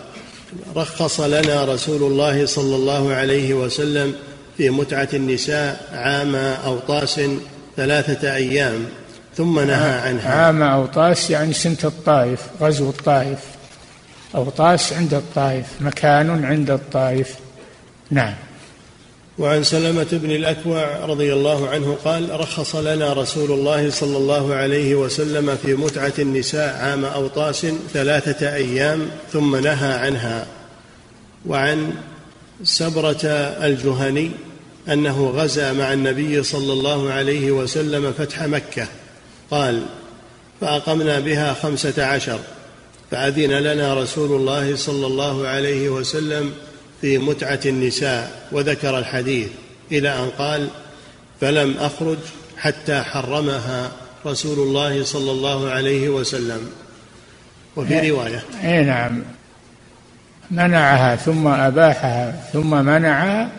[0.76, 4.14] رخص لنا رسول الله صلى الله عليه وسلم
[4.56, 6.36] في متعة النساء عام
[6.66, 7.20] أوطاس
[7.76, 8.86] ثلاثة أيام
[9.36, 10.34] ثم نهى عنها.
[10.34, 13.38] عام أوطاس يعني سنة الطائف غزو الطائف.
[14.34, 17.34] أوطاس عند الطائف مكان عند الطائف.
[18.10, 18.34] نعم.
[19.38, 24.94] وعن سلمة بن الأكوع رضي الله عنه قال رخص لنا رسول الله صلى الله عليه
[24.94, 30.46] وسلم في متعة النساء عام أوطاس ثلاثة أيام ثم نهى عنها.
[31.46, 31.92] وعن
[32.64, 33.26] سبرة
[33.64, 34.30] الجهني
[34.88, 38.86] أنه غزا مع النبي صلى الله عليه وسلم فتح مكة
[39.50, 39.82] قال
[40.60, 42.38] فأقمنا بها خمسة عشر.
[43.12, 46.52] فأذن لنا رسول الله صلى الله عليه وسلم
[47.00, 49.48] في متعة النساء وذكر الحديث
[49.92, 50.68] إلى أن قال
[51.40, 52.18] فلم أخرج
[52.58, 53.92] حتى حرمها
[54.26, 56.70] رسول الله صلى الله عليه وسلم.
[57.76, 59.22] وفي رواية اي نعم.
[60.50, 63.50] منعها ثم أباحها ثم منعها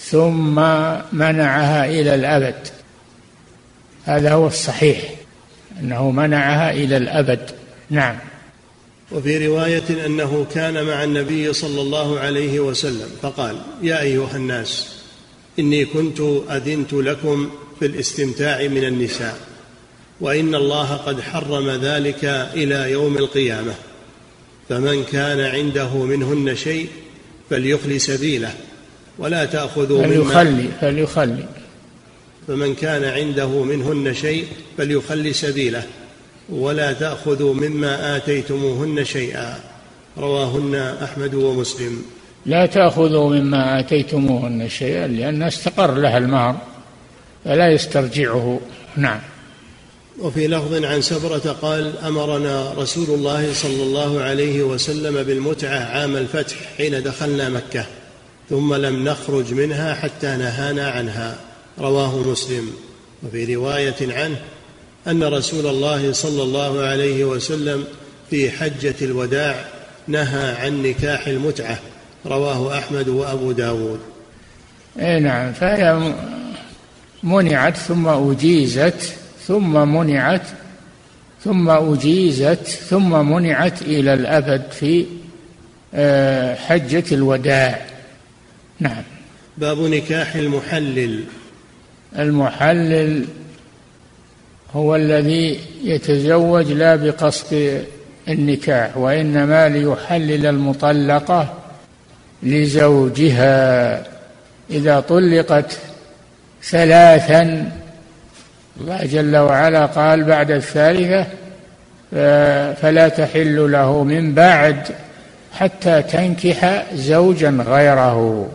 [0.00, 0.54] ثم
[1.12, 2.68] منعها إلى الأبد.
[4.04, 4.98] هذا هو الصحيح
[5.80, 7.50] أنه منعها إلى الأبد.
[7.90, 8.16] نعم.
[9.12, 14.88] وفي رواية أنه كان مع النبي صلى الله عليه وسلم فقال يا أيها الناس
[15.58, 17.50] إني كنت أذنت لكم
[17.80, 19.38] في الاستمتاع من النساء
[20.20, 23.74] وإن الله قد حرم ذلك إلى يوم القيامة
[24.68, 26.88] فمن كان عنده منهن شيء
[27.50, 28.54] فليخل سبيله
[29.18, 31.44] ولا تأخذوا فليخلي فليخلي.
[32.48, 34.46] فمن كان عنده منهن شيء
[34.78, 35.86] فليخل سبيله
[36.48, 39.58] ولا تأخذوا مما آتيتموهن شيئا.
[40.18, 42.02] رواهن أحمد ومسلم.
[42.46, 46.56] لا تأخذوا مما آتيتموهن شيئا لأن استقر لها المهر
[47.44, 48.60] فلا يسترجعه.
[48.96, 49.20] نعم.
[50.18, 56.56] وفي لفظ عن سبرة قال أمرنا رسول الله صلى الله عليه وسلم بالمتعة عام الفتح
[56.76, 57.86] حين دخلنا مكة
[58.50, 61.36] ثم لم نخرج منها حتى نهانا عنها.
[61.78, 62.70] رواه مسلم.
[63.22, 64.36] وفي رواية عنه
[65.06, 67.84] أن رسول الله صلى الله عليه وسلم
[68.30, 69.64] في حجة الوداع
[70.08, 71.78] نهى عن نكاح المتعة.
[72.26, 74.00] رواه أحمد وأبو داود.
[74.98, 75.52] اي نعم.
[75.52, 76.14] فهي
[77.22, 79.14] منعت ثم أجيزت
[79.46, 80.46] ثم منعت
[81.44, 85.06] ثم أجيزت ثم منعت إلى الأبد في
[85.94, 87.86] آه، حجة الوداع.
[88.80, 89.02] نعم.
[89.58, 91.24] باب نكاح المحلل.
[92.18, 93.24] المحلل
[94.76, 97.82] هو الذي يتزوج لا بقصد
[98.28, 101.54] النكاح وإنما ليحلل المطلقة
[102.42, 104.02] لزوجها.
[104.70, 105.78] إذا طلقت
[106.62, 107.72] ثلاثا
[108.80, 111.26] الله جل وعلا قال بعد الثالثة
[112.74, 114.76] فلا تحل له من بعد
[115.52, 118.48] حتى تنكح زوجا غيره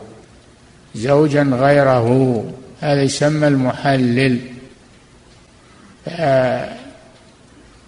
[0.95, 2.43] زوجا غيره.
[2.82, 4.39] هذا يسمى المحلل.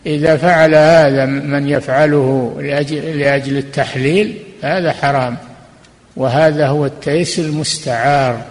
[0.06, 5.38] إذا فعل هذا من يفعله لأجل, لأجل التحليل هذا حرام.
[6.16, 8.42] وهذا هو التيس المستعار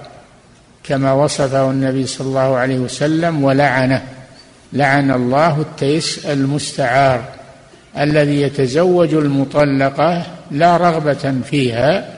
[0.84, 4.02] كما وصفه النبي صلى الله عليه وسلم ولعنه.
[4.72, 7.24] لعن الله التيس المستعار
[7.98, 12.08] الذي يتزوج المطلقة لا رغبة فيها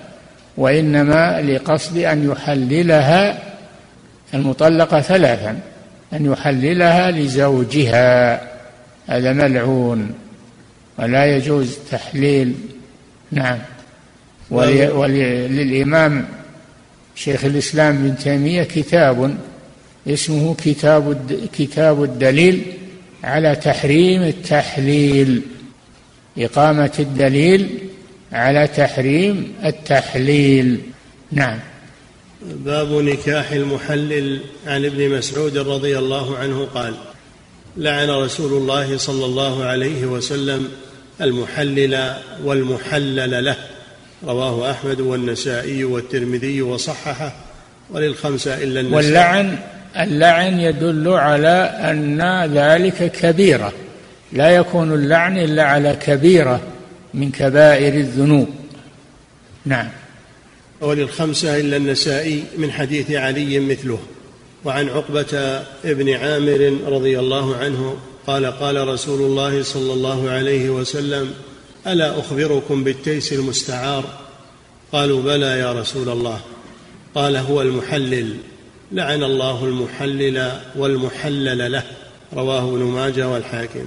[0.56, 3.38] وإنما لقصد أن يحللها
[4.34, 5.58] المطلقة ثلاثا.
[6.14, 8.40] أن يحللها لزوجها.
[9.06, 10.14] هذا ملعون
[10.98, 12.54] ولا يجوز تحليل.
[13.32, 13.58] نعم.
[14.50, 16.24] ولي وللإمام
[17.14, 19.36] شيخ الإسلام ابن تيمية كتاب
[20.08, 21.16] اسمه كتاب
[21.52, 22.62] كتاب الدليل
[23.24, 25.42] على تحريم التحليل.
[26.38, 27.78] إقامة الدليل
[28.32, 30.80] على تحريم التحليل.
[31.32, 31.58] نعم.
[32.44, 36.94] باب نكاح المحلل عن ابن مسعود رضي الله عنه قال
[37.76, 40.68] لعن رسول الله صلى الله عليه وسلم
[41.20, 42.14] المحلل
[42.44, 43.56] والمحلل له.
[44.24, 47.32] رواه أحمد والنسائي والترمذي وصححه
[47.90, 48.96] وللخمسة إلا النسائي.
[48.96, 49.58] واللعن
[49.96, 53.72] اللعن يدل على أن ذلك كبيرة.
[54.32, 56.60] لا يكون اللعن إلا على كبيرة
[57.14, 58.48] من كبائر الذنوب.
[59.66, 59.88] نعم.
[60.80, 63.98] وللخمسة إلا النسائي من حديث علي مثله.
[64.64, 67.96] وعن عقبة ابن عامر رضي الله عنه
[68.26, 71.34] قال قال رسول الله صلى الله عليه وسلم
[71.86, 74.04] ألا أخبركم بالتيس المستعار؟
[74.92, 76.40] قالوا بلى يا رسول الله.
[77.14, 78.36] قال هو المحلل.
[78.92, 81.82] لعن الله المحلل والمحلل له.
[82.34, 83.84] رواه ابن ماجه والحاكم.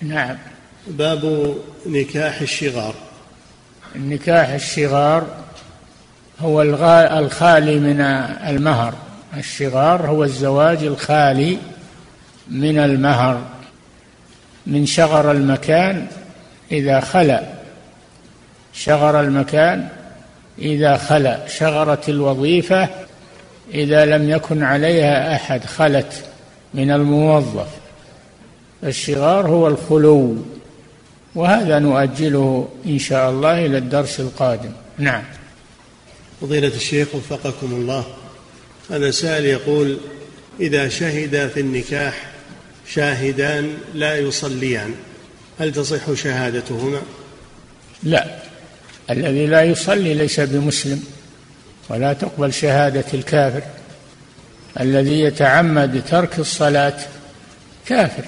[0.00, 0.38] نعم.
[0.86, 1.54] باب
[1.86, 2.94] نكاح الشغار.
[3.96, 5.44] النكاح الشغار
[6.42, 8.00] هو الخالي من
[8.46, 8.94] المهر.
[9.36, 11.58] الشغار هو الزواج الخالي
[12.48, 13.40] من المهر.
[14.66, 16.06] من شغر المكان
[16.72, 17.42] إذا خلا.
[18.72, 19.88] شغر المكان
[20.58, 21.48] إذا خلا.
[21.48, 22.88] شغرت الوظيفة
[23.74, 26.24] إذا لم يكن عليها أحد خلت
[26.74, 27.68] من الموظف.
[28.84, 30.36] الشغار هو الخلو.
[31.34, 34.72] وهذا نؤجله إن شاء الله إلى الدرس القادم.
[34.98, 35.22] نعم.
[36.42, 38.06] فضيلة الشيخ وفقكم الله.
[38.90, 39.98] هذا سائل يقول
[40.60, 42.26] إذا شهد في النكاح
[42.88, 44.94] شاهدان لا يصليان
[45.60, 47.02] هل تصح شهادتهما؟
[48.02, 48.24] لا
[49.10, 51.04] الذي لا يصلي ليس بمسلم
[51.88, 53.62] ولا تقبل شهادة الكافر.
[54.80, 56.98] الذي يتعمد ترك الصلاة
[57.86, 58.24] كافر.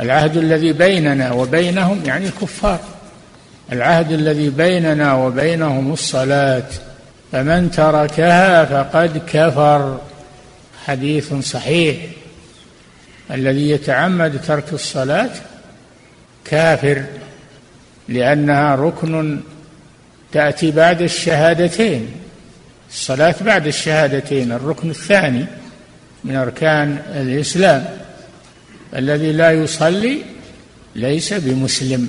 [0.00, 2.80] العهد الذي بيننا وبينهم يعني الكفار
[3.72, 6.68] العهد الذي بيننا وبينهم الصلاة
[7.32, 10.00] فمن تركها فقد كفر.
[10.84, 11.96] حديث صحيح.
[13.30, 15.30] الذي يتعمد ترك الصلاة
[16.44, 17.04] كافر
[18.08, 19.40] لأنها ركن
[20.32, 22.08] تأتي بعد الشهادتين.
[22.90, 25.46] الصلاة بعد الشهادتين الركن الثاني
[26.24, 27.84] من أركان الإسلام.
[28.96, 30.22] الذي لا يصلي
[30.94, 32.08] ليس بمسلم.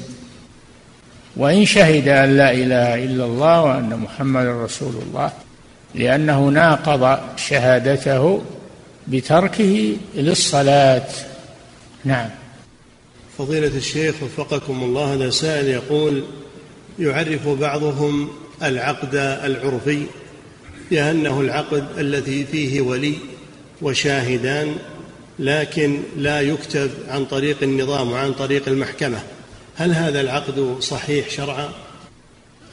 [1.38, 5.32] وإن شهد أن لا إله إلا الله وأن محمد رسول الله
[5.96, 8.42] لأنه ناقض شهادته
[9.08, 11.08] بتركه للصلاة.
[12.06, 12.30] نعم.
[13.38, 16.24] فضيلة الشيخ وفقكم الله هذا سائل يقول
[17.00, 18.30] يعرف بعضهم
[18.64, 20.04] العقد العرفي
[20.92, 23.14] بأنه العقد الذي فيه ولي
[23.82, 24.76] وشاهدان
[25.40, 29.20] لكن لا يكتب عن طريق النظام وعن طريق المحكمة.
[29.76, 31.70] هل هذا العقد صحيح شرعا؟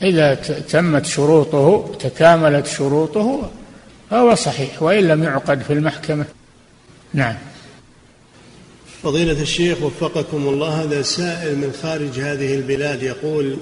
[0.03, 0.35] إذا
[0.69, 3.51] تمت شروطه تكاملت شروطه
[4.11, 6.25] فهو صحيح وإن لم يعقد في المحكمة.
[7.15, 7.35] نعم.
[9.03, 13.57] فضيلة الشيخ وفقكم الله هذا سائل من خارج هذه البلاد يقول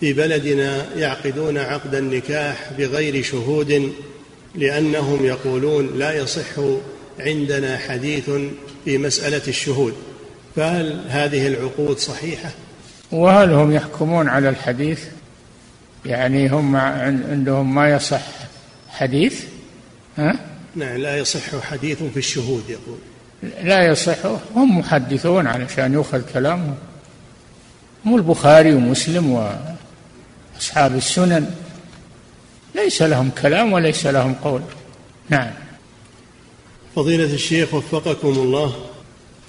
[0.00, 3.92] في بلدنا يعقدون عقد النكاح بغير شهود
[4.54, 6.60] لأنهم يقولون لا يصح
[7.20, 8.30] عندنا حديث
[8.84, 9.94] في مسألة الشهود.
[10.56, 12.50] فهل هذه العقود صحيحة؟
[13.12, 15.04] وهل هم يحكمون على الحديث؟
[16.06, 18.22] يعني هم عندهم ما يصح
[18.88, 19.44] حديث؟
[20.18, 20.36] ها؟
[20.76, 22.98] نعم لا يصح حديث في الشهود يقول
[23.62, 24.26] لا يصح
[24.56, 26.76] هم محدثون علشان يؤخذ كلامهم
[28.06, 29.30] هم البخاري ومسلم
[30.56, 31.54] وأصحاب السنن
[32.74, 34.62] ليس لهم كلام وليس لهم قول
[35.28, 35.50] نعم
[36.96, 38.74] فضيلة الشيخ وفقكم الله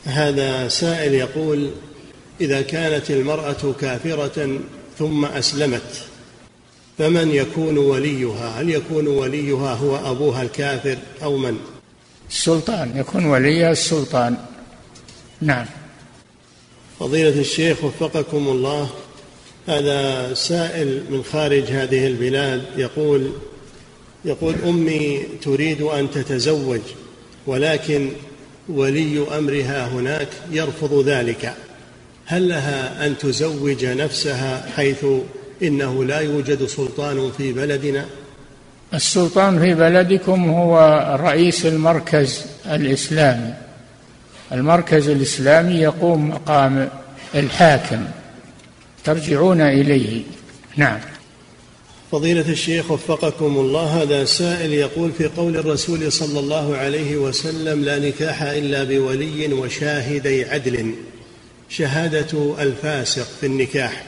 [0.05, 1.69] هذا سائل يقول
[2.41, 4.59] إذا كانت المرأة كافرة
[4.99, 6.05] ثم أسلمت
[6.97, 11.57] فمن يكون وليها؟ هل يكون وليها هو أبوها الكافر أو من؟
[12.29, 14.37] السلطان يكون وليها السلطان.
[15.41, 15.65] نعم.
[16.99, 18.89] فضيلة الشيخ وفقكم الله
[19.67, 23.31] هذا سائل من خارج هذه البلاد يقول
[24.25, 26.81] يقول أمي تريد أن تتزوج
[27.47, 28.11] ولكن
[28.69, 31.53] ولي أمرها هناك يرفض ذلك.
[32.25, 35.05] هل لها أن تزوج نفسها حيث
[35.63, 38.05] إنه لا يوجد سلطان في بلدنا؟
[38.93, 40.79] السلطان في بلدكم هو
[41.21, 43.53] رئيس المركز الإسلامي.
[44.51, 46.89] المركز الإسلامي يقوم مقام
[47.35, 48.05] الحاكم.
[49.03, 50.23] ترجعون إليه.
[50.75, 50.99] نعم.
[52.11, 57.99] فضيلة الشيخ وفقكم الله هذا سائل يقول في قول الرسول صلى الله عليه وسلم لا
[57.99, 60.91] نكاح إلا بولي وشاهدي عدل.
[61.69, 64.03] شهادة الفاسق في النكاح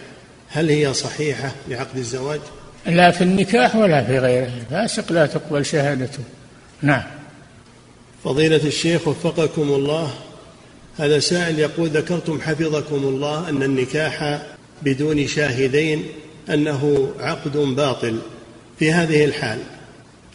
[0.50, 2.40] هل هي صحيحة لعقد الزواج؟
[2.86, 6.24] لا في النكاح ولا في غيره الفاسق لا تقبل شهادته.
[6.82, 7.04] نعم.
[8.24, 10.14] فضيلة الشيخ وفقكم الله
[10.98, 14.42] هذا سائل يقول ذكرتم حفظكم الله أن النكاح
[14.82, 16.04] بدون شاهدين
[16.50, 18.20] أنه عقد باطل
[18.80, 19.60] في هذه الحال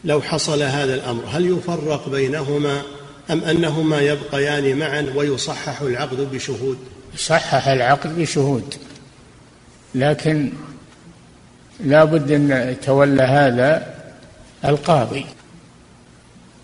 [0.04, 2.82] لو حصل هذا الأمر هل يفرق بينهما
[3.30, 6.78] أم أنهما يبقيان معا ويصحح العقد بشهود؟
[7.16, 8.74] صحح العقد بشهود
[9.94, 10.52] لكن
[11.84, 13.94] لا بد أن يتولى هذا
[14.64, 15.26] القاضي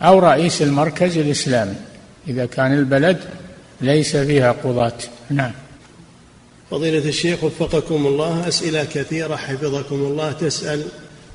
[0.02, 1.74] أو رئيس المركز الإسلامي
[2.28, 3.18] إذا كان البلد
[3.80, 4.98] ليس فيها قضاة.
[5.30, 5.52] نعم.
[6.70, 10.32] فضيلة الشيخ وفقكم الله أسئلة كثيرة حفظكم الله.
[10.32, 10.84] تسأل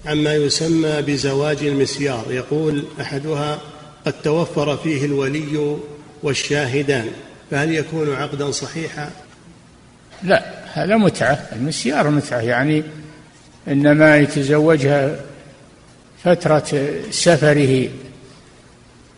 [0.05, 2.25] عما يسمى بزواج المسيار.
[2.29, 3.59] يقول أحدها
[4.05, 5.77] قد توفر فيه الولي
[6.23, 7.07] والشاهدان
[7.51, 9.09] فهل يكون عقدا صحيحا؟
[10.23, 11.49] لا هذا متعة.
[11.55, 12.84] المسيار متعة يعني
[13.67, 15.19] إنما يتزوجها
[16.23, 17.89] فترة سفره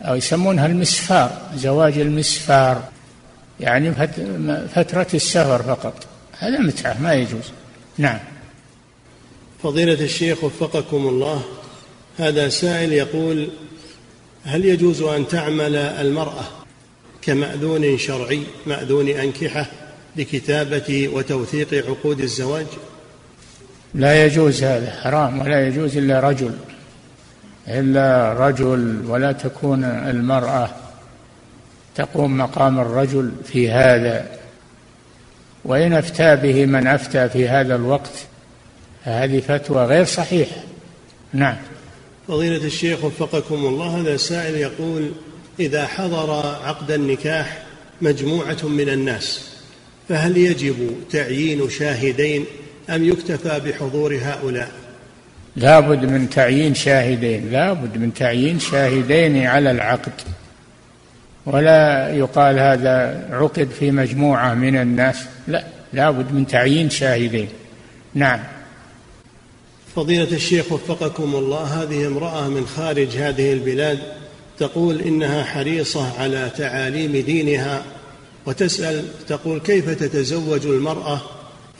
[0.02, 2.82] أو يسمونها المسفار زواج المسفار.
[3.60, 3.92] يعني
[4.68, 6.06] فترة السفر فقط.
[6.38, 7.52] هذا متعة ما يجوز.
[7.98, 8.18] نعم.
[9.62, 11.42] فضيلة الشيخ وفقكم الله
[12.18, 13.48] هذا سائل يقول
[14.44, 16.44] هل يجوز أن تعمل المرأة
[17.22, 19.66] كمأذون شرعي مأذون أنكحة
[20.16, 22.66] لكتابة وتوثيق عقود الزواج؟
[23.94, 26.52] لا يجوز هذا حرام ولا يجوز إلا رجل.
[27.68, 30.70] إلا رجل ولا تكون المرأة
[31.96, 34.26] تقوم مقام الرجل في هذا
[35.64, 38.26] وإن أفتى به من أفتى في هذا الوقت
[39.04, 40.56] فهذه فتوى غير صحيحة.
[41.32, 41.56] نعم.
[42.28, 45.12] فضيلة الشيخ وفقكم الله هذا سائل يقول
[45.60, 46.30] إذا حضر
[46.64, 47.62] عقد النكاح
[48.02, 49.50] مجموعة من الناس
[50.08, 52.44] فهل يجب تعيين شاهدين
[52.90, 54.72] أم يكتفى بحضور هؤلاء؟
[55.56, 60.12] لابد من تعيين شاهدين لابد من تعيين شاهدين على العقد.
[61.46, 65.16] ولا يقال هذا عقد في مجموعة من الناس.
[65.48, 67.48] لا لابد من تعيين شاهدين.
[68.14, 68.40] نعم.
[69.96, 73.98] فضيلة الشيخ وفقكم الله هذه امرأة من خارج هذه البلاد
[74.58, 77.82] تقول إنها حريصة على تعاليم دينها
[78.46, 81.20] وتسأل تقول كيف تتزوج المرأة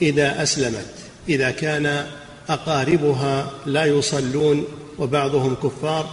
[0.01, 0.85] إذا أسلمت؟
[1.29, 2.05] إذا كان
[2.49, 4.65] أقاربها لا يصلون
[4.99, 6.09] وبعضهم كفار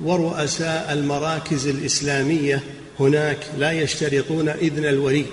[0.00, 2.62] ورؤساء المراكز الإسلامية
[3.00, 5.24] هناك لا يشترطون إذن الولي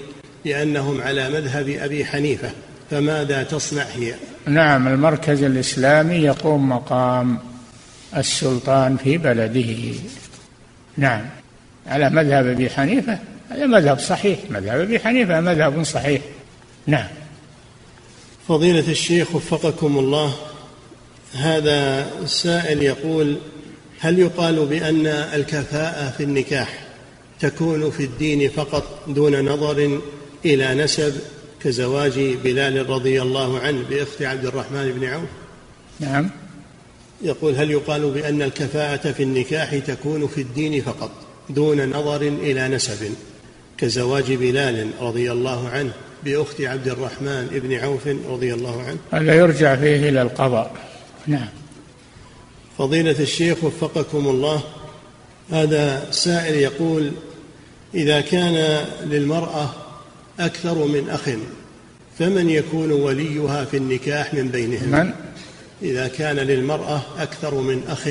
[0.46, 2.52] لأنهم على مذهب أبي حنيفة
[2.92, 4.14] فماذا تصنع هي؟
[4.46, 7.40] نعم المركز الإسلامي يقوم مقام
[8.18, 10.00] السلطان في بلده.
[10.98, 11.26] نعم
[11.88, 16.22] على مذهب أبي حنيفة هذا مذهب صحيح مذهب أبي حنيفة مذهب صحيح.
[16.88, 17.08] نعم.
[18.48, 20.36] فضيلة الشيخ وفقكم الله
[21.34, 23.38] هذا السائل يقول
[24.00, 26.85] هل يقال بأن الكفاءة في النكاح؟
[27.40, 30.00] تكون في الدين فقط دون نظر
[30.46, 31.22] إلى نسب
[31.64, 35.30] كزواج بلال رضي الله عنه بأخت عبد الرحمن بن عوف.
[36.00, 36.30] نعم.
[37.22, 41.12] يقول هل يقال بأن الكفاءة في النكاح تكون في الدين فقط
[41.50, 43.16] دون نظر إلى نسب
[43.78, 45.92] كزواج بلال رضي الله عنه
[46.24, 50.72] بأخت عبد الرحمن بن عوف رضي الله عنه؟ هذا يرجع فيه إلى القضاء.
[51.28, 51.50] نعم.
[52.78, 54.64] فضيلة الشيخ وفقكم الله
[55.52, 57.12] هذا سائل يقول
[57.94, 59.70] إذا كان للمرأة
[60.40, 61.30] أكثر من أخ
[62.20, 65.14] فمن يكون وليها في النكاح من بينهم من؟
[65.82, 68.10] إذا كان للمرأة أكثر من أخ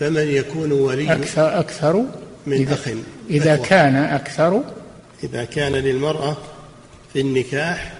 [0.00, 2.04] فمن يكون ولي أكثر أكثر؟
[2.46, 2.88] من إذا أخ.
[3.30, 3.66] إذا أخوة.
[3.66, 4.62] كان أكثر؟
[5.24, 6.36] إذا كان للمرأة
[7.12, 7.98] في النكاح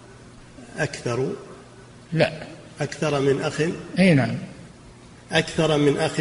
[0.78, 1.28] أكثر؟
[2.12, 2.32] لا.
[2.80, 3.60] أكثر من أخ؟
[3.98, 4.38] أي نعم.
[5.32, 6.20] أكثر من أخ؟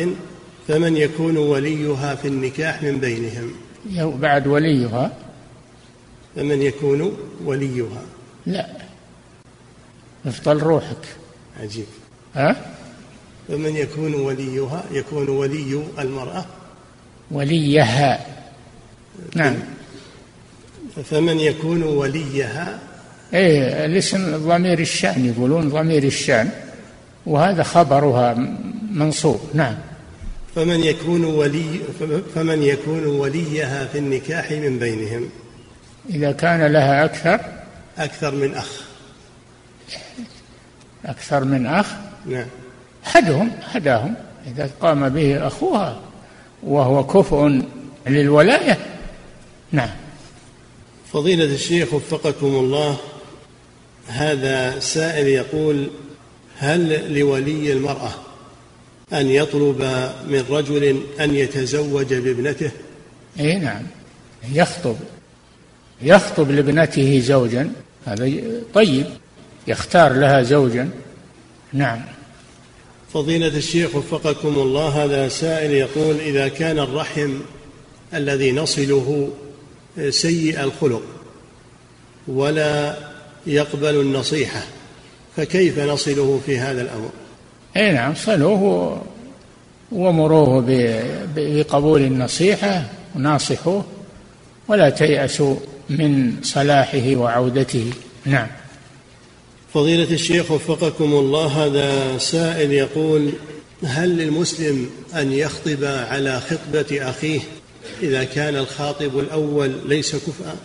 [0.72, 3.51] فمن يكون وليها في النكاح من بينهم؟
[4.19, 5.11] بعد وليها.
[6.36, 8.01] فمن يكون وليها.
[8.45, 8.67] لا.
[10.26, 10.97] افضل روحك.
[11.61, 11.86] عجيب.
[12.36, 12.55] ها؟
[13.47, 16.45] فمن يكون وليها يكون ولي المرأة؟
[17.32, 18.26] وليها.
[19.36, 19.55] نعم.
[21.05, 22.80] فمن يكون وليها؟
[23.34, 26.49] إيه الاسم ضمير الشأن يقولون ضمير الشأن
[27.26, 28.34] وهذا خبرها
[28.91, 29.39] منصوب.
[29.53, 29.90] نعم.
[30.56, 31.80] فمن يكون ولي
[32.36, 35.30] فمن يكون وليها في النكاح من بينهم.
[36.10, 37.39] إذا كان لها أكثر؟
[37.97, 38.82] أكثر من أخ.
[41.06, 41.88] أكثر من أخ؟
[42.26, 42.47] نعم.
[43.04, 44.16] حدهم هداهم
[44.47, 45.99] إذا قام به أخوها
[46.64, 47.62] وهو كفء
[48.08, 48.78] للولاية.
[49.72, 49.89] نعم.
[51.14, 52.97] فضيلة الشيخ وفقكم الله
[54.08, 55.89] هذا سائل يقول
[56.58, 58.12] هل لولي المرأة
[59.14, 59.82] أن يطلب
[60.28, 62.72] من رجل أن يتزوج بابنته؟
[63.39, 63.84] إي نعم.
[64.53, 64.95] يخطب.
[66.01, 67.72] يخطب لابنته زوجا.
[68.05, 68.32] هذا
[68.74, 69.05] طيب.
[69.68, 70.89] يختار لها زوجا.
[71.74, 72.01] نعم.
[73.14, 77.39] فضيلة الشيخ وفقكم الله هذا سائل يقول إذا كان الرحم
[78.14, 79.30] الذي نصله
[80.09, 81.03] سيء الخلق
[82.28, 82.97] ولا
[83.47, 84.64] يقبل النصيحة
[85.38, 87.09] فكيف نصله في هذا الأمر؟
[87.78, 89.01] إي نعم صلوه
[89.91, 90.65] ومروه
[91.36, 93.86] بقبول النصيحة وناصحوه
[94.67, 95.55] ولا تيأسوا
[95.89, 97.91] من صلاحه وعودته.
[98.26, 98.47] نعم.
[99.74, 103.32] فضيلة الشيخ وفقكم الله هذا سائل يقول
[103.84, 107.39] هل للمسلم أن يخطب على خطبة أخيه
[108.03, 110.55] إذا كان الخاطب الأول ليس كفءا؟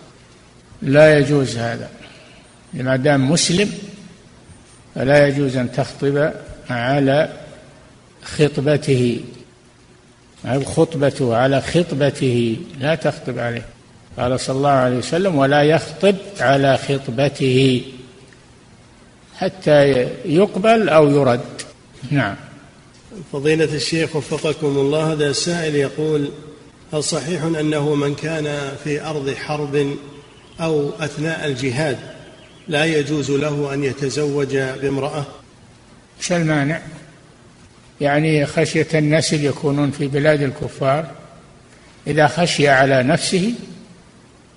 [0.82, 1.88] لا يجوز هذا.
[2.74, 3.70] ما دام مسلم
[4.94, 6.32] فلا يجوز أن تخطب
[6.70, 7.28] على
[8.22, 9.20] خطبته
[10.64, 12.56] خطبته على خطبته.
[12.80, 13.66] لا تخطب عليه.
[14.18, 17.82] قال صلى الله عليه وسلم ولا يخطب على خطبته
[19.36, 21.40] حتى يقبل أو يرد.
[22.10, 22.36] نعم.
[23.32, 26.30] فضيلة الشيخ وفقكم الله هذا سائل يقول
[26.92, 29.96] هل صحيح أنه من كان في أرض حرب
[30.60, 31.98] أو أثناء الجهاد
[32.68, 35.24] لا يجوز له أن يتزوج بامرأة؟
[36.18, 36.80] إيش المانع؟
[38.00, 41.10] يعني خشية النسل يكونون في بلاد الكفار
[42.06, 43.54] إذا خشي على نفسه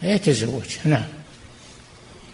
[0.04, 0.78] يتزوج.
[0.86, 1.04] نعم.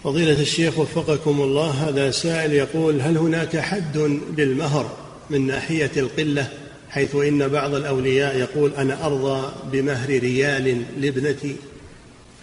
[0.04, 3.98] فضيلة الشيخ وفقكم الله هذا سائل يقول هل هناك حد
[4.38, 4.98] للمهر
[5.30, 6.48] من ناحية القلة؟
[6.90, 11.56] حيث إن بعض الأولياء يقول أنا أرضى بمهر ريال لابنتي.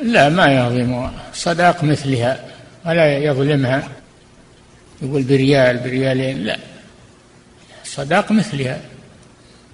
[0.01, 1.11] لا ما يظلم.
[1.35, 2.45] صداق مثلها
[2.87, 3.89] ولا يظلمها.
[5.03, 6.39] يقول بريال بريالين.
[6.45, 6.59] لا.
[7.95, 8.81] صداق مثلها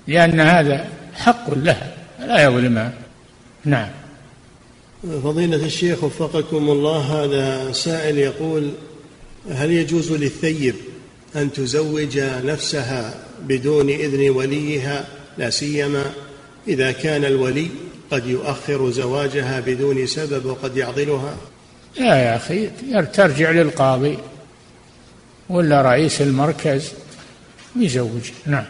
[0.07, 2.93] لأن هذا حق لها لا يظلمها
[3.65, 3.89] نعم.
[5.23, 8.71] فضيلة الشيخ وفقكم الله هذا سائل يقول
[9.51, 10.75] هل يجوز للثيب
[11.37, 15.07] أن تزوج نفسها بدون إذن وليها؟
[15.39, 16.05] لا سيما
[16.69, 17.69] إذا كان الولي
[18.11, 21.37] قد يؤخر زواجها بدون سبب وقد يعضلها.
[21.99, 22.71] لا يا أخي
[23.13, 24.19] ترجع للقاضي
[25.49, 26.93] ولا رئيس المركز.
[27.77, 28.65] يزوج نعم.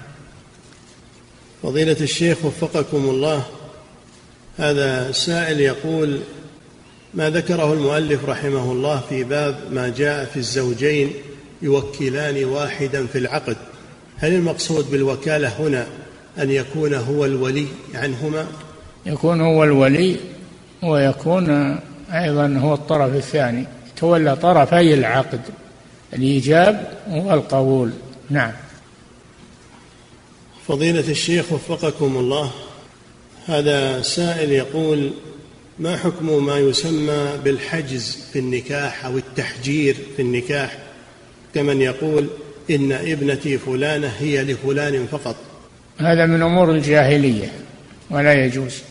[1.62, 3.44] فضيلة الشيخ وفقكم الله
[4.59, 6.20] هذا سائل يقول
[7.14, 11.12] ما ذكره المؤلف رحمه الله في باب ما جاء في الزوجين
[11.62, 13.57] يوكلان واحدا في العقد؟
[14.16, 15.86] هل المقصود بالوكالة هنا
[16.38, 18.46] أن يكون هو الولي عنهما؟
[19.07, 20.16] يكون هو الولي
[20.82, 21.78] ويكون
[22.12, 23.66] أيضا هو الطرف الثاني.
[23.96, 25.40] تولى طرفي العقد
[26.14, 27.90] الإيجاب والقبول.
[28.30, 28.53] نعم.
[30.69, 32.51] فضيلة الشيخ وفقكم الله.
[33.47, 35.11] هذا سائل يقول
[35.79, 40.79] ما حكم ما يسمى بالحجز في النكاح أو التحجير في النكاح؟
[41.55, 42.27] كمن يقول
[42.71, 45.37] إن ابنتي فلانة هي لفلان فقط.
[45.99, 47.53] هذا من أمور الجاهلية
[48.11, 48.83] ولا يجوز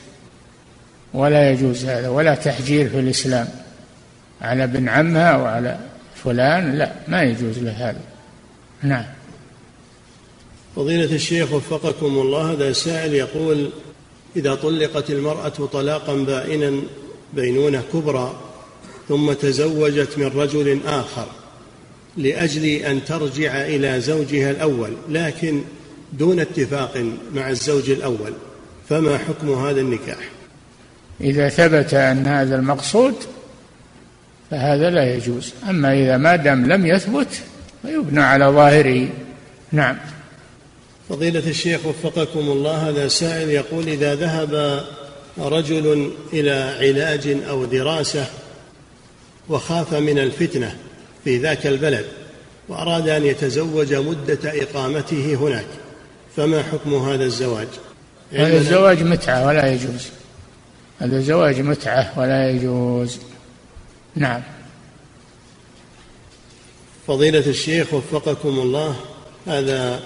[1.13, 3.47] ولا يجوز هذا ولا تحجير في الإسلام.
[4.41, 5.79] على ابن عمها وعلى
[6.23, 8.01] فلان لا ما يجوز له هذا.
[8.83, 9.16] نعم.
[10.77, 13.69] فضيلة الشيخ وفقكم الله هذا سائل يقول
[14.35, 16.81] إذا طلقت المرأة طلاقا بائنا
[17.33, 18.35] بينونة كبرى
[19.09, 21.25] ثم تزوجت من رجل آخر
[22.17, 25.61] لأجل أن ترجع إلى زوجها الأول لكن
[26.13, 28.33] دون اتفاق مع الزوج الأول
[28.89, 30.29] فما حكم هذا النكاح؟
[31.21, 33.15] إذا ثبت أن هذا المقصود
[34.51, 35.53] فهذا لا يجوز.
[35.69, 37.41] أما إذا ما دام لم يثبت
[37.81, 39.07] فيبنى على ظاهره.
[39.71, 39.97] نعم.
[41.09, 44.83] فضيلة الشيخ وفقكم الله هذا سائل يقول إذا ذهب
[45.37, 48.25] رجل إلى علاج أو دراسة
[49.49, 50.77] وخاف من الفتنة
[51.23, 52.05] في ذاك البلد
[52.69, 55.67] وأراد أن يتزوج مدة إقامته هناك
[56.35, 57.67] فما حكم هذا الزواج؟
[58.31, 60.07] هذا الزواج متعة ولا يجوز.
[60.99, 63.17] هذا زواج متعة ولا يجوز.
[64.15, 64.41] نعم.
[67.07, 68.95] فضيلة الشيخ وفقكم الله
[69.47, 69.99] هذا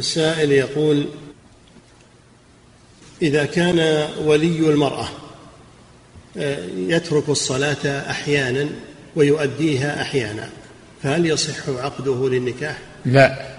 [0.00, 1.06] سائل يقول
[3.22, 5.08] إذا كان ولي المرأة
[6.36, 8.68] آه، يترك الصلاة أحيانا
[9.16, 10.48] ويؤديها أحيانا
[11.02, 13.50] فهل يصح عقده للنكاح؟ لا.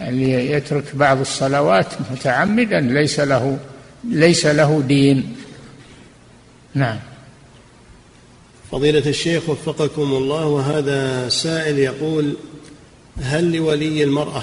[0.00, 3.58] اللي يترك بعض الصلوات متعمدا ليس له
[4.04, 5.36] ليس له دين.
[6.74, 6.98] نعم.
[8.72, 12.36] فضيلة الشيخ وفقكم الله وهذا سائل يقول
[13.22, 14.42] هل لولي المرأة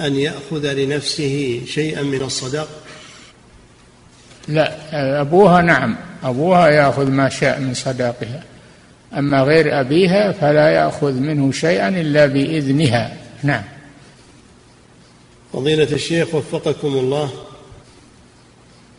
[0.00, 2.68] أن يأخذ لنفسه شيئا من الصداق
[4.48, 5.96] لا أبوها نعم.
[6.24, 8.42] أبوها يأخذ ما شاء من صداقها.
[9.16, 13.16] أما غير أبيها فلا يأخذ منه شيئا إلا بإذنها.
[13.42, 13.62] نعم.
[15.52, 17.30] فضيلة الشيخ وفقكم الله.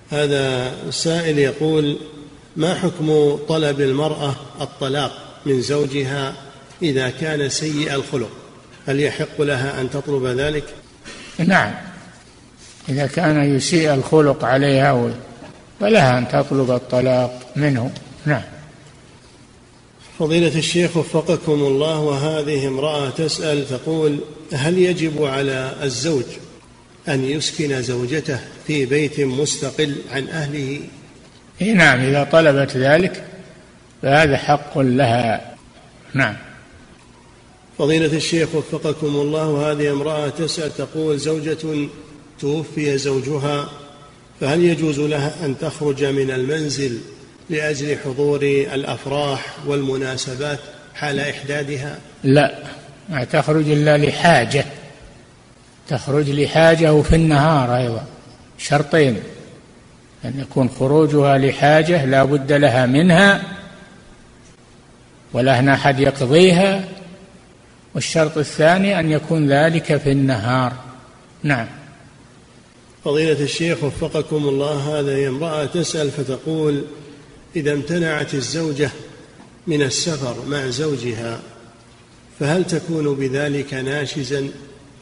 [0.09, 1.97] هذا سائل يقول
[2.55, 5.11] ما حكم طلب المرأة الطلاق
[5.45, 6.33] من زوجها
[6.81, 8.31] إذا كان سيء الخلق؟
[8.87, 10.63] هل يحق لها أن تطلب ذلك؟
[11.37, 11.71] نعم.
[12.89, 15.11] إذا كان يسيء الخلق عليها
[15.79, 17.91] فلها أن تطلب الطلاق منه.
[18.25, 18.41] نعم.
[20.19, 24.19] فضيلة الشيخ وفقكم الله وهذه امرأة تسأل تقول
[24.53, 26.25] هل يجب على الزوج
[27.09, 30.79] أن يسكن زوجته في بيت مستقل عن أهله؟
[31.61, 33.23] نعم إذا طلبت ذلك
[34.01, 35.55] فهذا حق لها.
[36.13, 36.35] نعم.
[37.77, 41.87] فضيلة الشيخ وفقكم الله هذه امرأة تسأل تقول زوجة
[42.39, 43.69] توفي زوجها
[44.39, 46.99] فهل يجوز لها أن تخرج من المنزل
[47.49, 48.41] لأجل حضور
[48.73, 50.59] الأفراح والمناسبات
[50.95, 52.55] حال إحدادها؟ لا
[53.09, 54.65] ما تخرج إلا لحاجة
[55.87, 58.05] تخرج لحاجة وفي النهار أيضا
[58.57, 59.19] شرطين
[60.25, 63.43] أن يكون خروجها لحاجة لا بد لها منها
[65.33, 66.96] ولا أحد يقضيها
[67.97, 70.73] والشرط الثاني أن يكون ذلك في النهار.
[71.43, 71.67] نعم.
[73.05, 76.83] فضيلة الشيخ وفقكم الله هذه امرأة تسأل فتقول
[77.55, 78.89] إذا امتنعت الزوجة
[79.67, 81.39] من السفر مع زوجها
[82.39, 84.49] فهل تكون بذلك ناشزا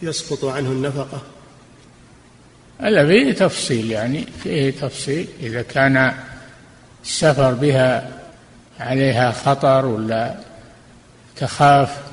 [0.02, 1.22] يسقط عنه النفقة؟
[2.80, 5.28] هذا فيه تفصيل يعني فيه تفصيل.
[5.40, 6.14] إذا كان
[7.04, 8.20] السفر بها
[8.80, 10.36] عليها خطر ولا
[11.38, 12.05] تخاف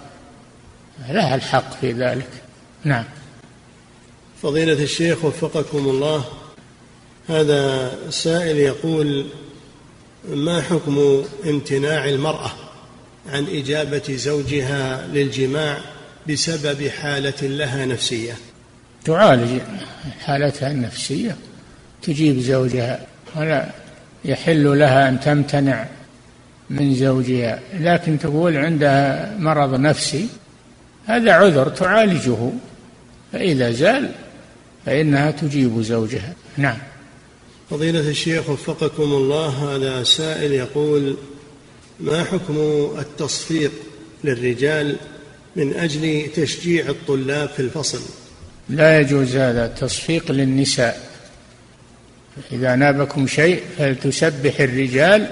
[1.08, 2.28] لها الحق في ذلك.
[2.84, 3.04] نعم.
[4.42, 6.24] فضيلة الشيخ وفقكم الله
[7.28, 9.26] هذا سائل يقول
[10.28, 12.50] ما حكم امتناع المرأة
[13.28, 15.78] عن إجابة زوجها للجماع
[16.28, 18.32] بسبب حالة لها نفسية؟
[19.04, 19.60] تعالج
[20.20, 21.36] حالتها النفسية.
[22.02, 23.70] تجيب زوجها ولا
[24.24, 25.86] يحل لها أن تمتنع
[26.70, 27.60] من زوجها.
[27.74, 30.28] لكن تقول عندها مرض نفسي
[31.06, 32.50] هذا عذر تعالجه
[33.32, 34.10] فإذا زال
[34.86, 36.34] فإنها تجيب زوجها.
[36.56, 36.78] نعم.
[37.70, 41.16] فضيلة الشيخ وفقكم الله هذا سائل يقول
[42.00, 42.56] ما حكم
[42.98, 43.72] التصفيق
[44.24, 44.96] للرجال
[45.56, 48.00] من أجل تشجيع الطلاب في الفصل؟
[48.68, 51.12] لا يجوز هذا التصفيق للنساء.
[52.52, 55.30] إذا نابكم شيء فلتسبح الرجال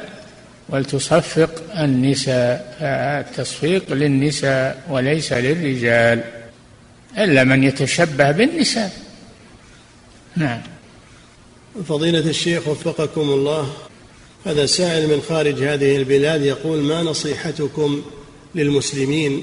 [0.70, 2.76] ولتصفق النساء
[3.28, 6.24] التصفيق للنساء وليس للرجال
[7.18, 8.92] إلا من يتشبه بالنساء.
[10.36, 10.60] نعم.
[11.88, 13.72] فضيلة الشيخ وفقكم الله
[14.46, 18.02] هذا سائل من خارج هذه البلاد يقول ما نصيحتكم
[18.54, 19.42] للمسلمين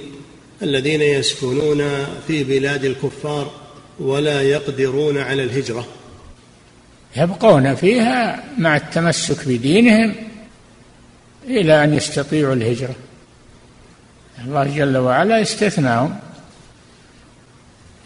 [0.63, 3.51] الذين يسكنون في بلاد الكفار
[3.99, 5.87] ولا يقدرون على الهجرة؟
[7.17, 10.15] يبقون فيها مع التمسك بدينهم
[11.47, 12.95] إلى أن يستطيعوا الهجرة.
[14.45, 16.19] الله جل وعلا استثناهم.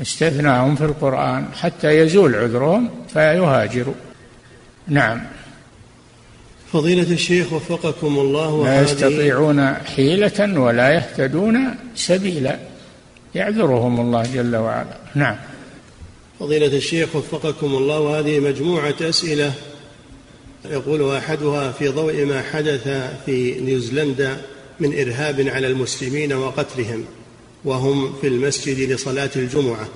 [0.02, 3.94] استثناهم في القرآن حتى يزول عذرهم فيهاجروا.
[4.88, 5.22] نعم.
[6.74, 12.60] فضيلة الشيخ وفقكم الله لا يستطيعون حيلة ولا يهتدون سبيلا.
[13.36, 14.98] يعذرهم الله جل وعلا.
[15.16, 15.36] نعم.
[16.40, 19.54] فضيلة الشيخ وفقكم الله وهذه مجموعة أسئلة
[20.70, 22.88] يقول أحدها في ضوء ما حدث
[23.26, 24.38] في نيوزيلندا
[24.80, 27.06] من إرهاب على المسلمين وقتلهم
[27.66, 29.88] وهم في المسجد لصلاة الجمعة.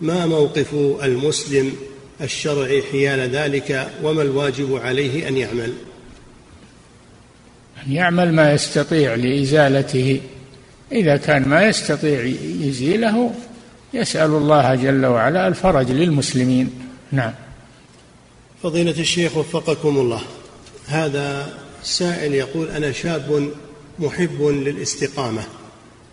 [0.00, 1.72] ما موقف المسلم
[2.20, 5.72] الشرعي حيال ذلك وما الواجب عليه أن يعمل؟
[7.86, 10.20] أن يعمل ما يستطيع لإزالته.
[10.92, 12.24] إذا كان ما يستطيع
[12.60, 13.34] يزيله
[13.94, 16.70] يسأل الله جل وعلا الفرج للمسلمين.
[17.12, 17.32] نعم.
[18.62, 20.22] فضيلة الشيخ وفقكم الله.
[20.86, 23.50] هذا سائل يقول أنا شاب
[23.98, 25.42] محب للاستقامة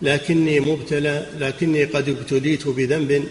[0.02, 3.24] لكني مبتلى لكني قد ابتليت بذنب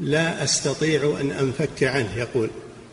[0.00, 2.50] لا أستطيع أن أنفك عنه يقول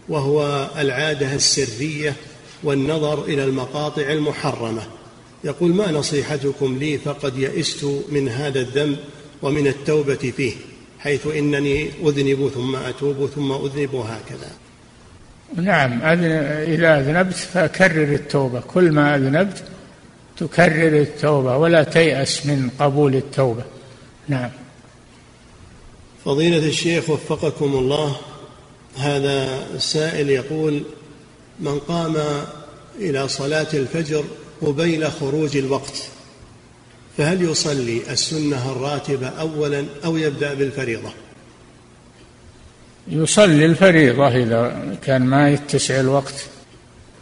[0.10, 2.16] وهو العادة السرية
[2.64, 4.82] والنظر إلى المقاطع المحرمة.
[5.44, 8.98] يقول ما نصيحتكم لي فقد يئست من هذا الذنب
[9.42, 10.54] ومن التوبة فيه
[11.00, 14.61] حيث إنني أذنب ثم أتوب ثم أذنب وهكذا.
[15.56, 18.60] نعم إذا أذنبت فكرر التوبة.
[18.60, 19.64] كل ما أذنبت
[20.38, 23.64] تكرر التوبة ولا تيأس من قبول التوبة.
[24.28, 24.50] نعم.
[26.26, 28.16] فضيلة الشيخ وفقكم الله
[28.98, 30.84] هذا السائل يقول
[31.60, 32.18] من قام
[33.00, 34.24] إلى صلاة الفجر
[34.62, 36.04] قبيل خروج الوقت
[37.18, 41.10] فهل يصلي السنة الراتبة أولا أو يبدأ بالفريضة؟
[43.08, 46.46] يصلي الفريضة إذا كان ما يتسع الوقت.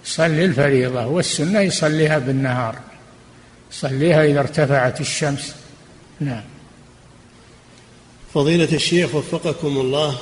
[0.06, 2.76] يصلي الفريضة والسنة يصليها بالنهار.
[3.72, 5.56] يصليها إذا ارتفعت الشمس.
[6.20, 6.44] نعم.
[8.34, 10.18] فضيلة الشيخ وفقكم الله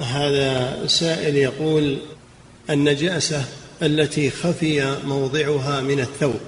[0.00, 1.98] هذا سائل يقول
[2.70, 3.44] النجاسة
[3.82, 6.40] التي خفي موضعها من الثوب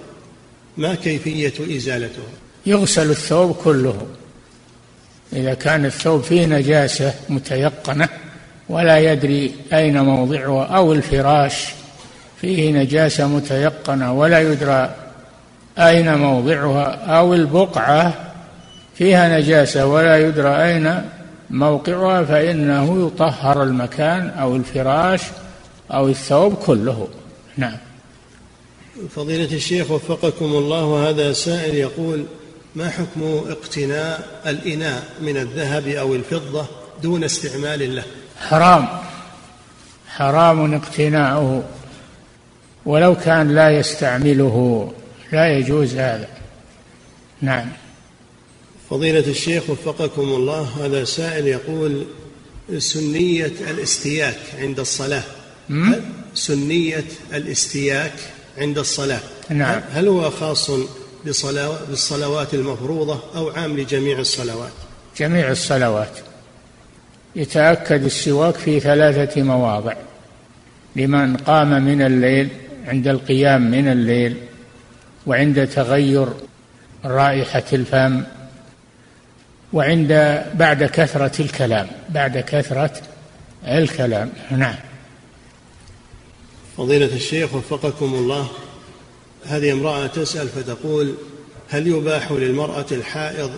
[0.76, 2.24] ما كيفية إزالتها
[2.66, 4.06] يغسل الثوب كله.
[5.32, 8.08] إذا كان الثوب فيه نجاسة متيقنة
[8.70, 11.68] ولا يدري أين موضعها أو الفراش.
[12.40, 14.90] فيه نجاسة متيقنة ولا يدرى
[15.78, 16.84] أين موضعها
[17.18, 18.14] أو البقعة.
[18.94, 21.02] فيها نجاسة ولا يدرى أين
[21.50, 25.22] موقعها فإنه يطهر المكان أو الفراش
[25.90, 27.08] أو الثوب كله.
[27.56, 27.76] نعم.
[29.16, 32.24] فضيلة الشيخ وفقكم الله هذا سائل يقول
[32.76, 36.66] ما حكم اقتناء الإناء من الذهب أو الفضة
[37.02, 38.04] دون استعمال له؟
[38.40, 38.88] حرام.
[40.08, 41.64] حرام اقتناؤه.
[42.86, 44.92] ولو كان لا يستعمله.
[45.32, 46.28] لا يجوز هذا.
[47.42, 47.68] نعم.
[48.90, 52.06] فضيلة الشيخ وفقكم الله هذا سائل يقول
[52.78, 55.22] سنية الاستياك عند الصلاة.
[56.34, 58.12] سنية الاستياك
[58.58, 59.80] عند الصلاة؟ نعم.
[59.92, 60.70] هل هو خاص
[61.24, 64.72] بالصلوات المفروضة أو عام لجميع الصلوات؟
[65.16, 66.29] جميع الصلوات.
[67.36, 69.94] يتأكد السواك في ثلاثة مواضع.
[70.96, 72.48] لمن قام من الليل
[72.86, 74.36] عند القيام من الليل
[75.26, 76.28] وعند تغير
[77.04, 78.22] رائحة الفم
[79.72, 81.86] وعند بعد كثرة الكلام.
[82.08, 82.92] بعد كثرة
[83.66, 84.30] الكلام.
[84.50, 84.76] نعم.
[86.76, 88.48] فضيلة الشيخ وفقكم الله
[89.46, 91.14] هذه امرأة تسأل فتقول
[91.68, 93.50] هل يباح للمرأة الحائض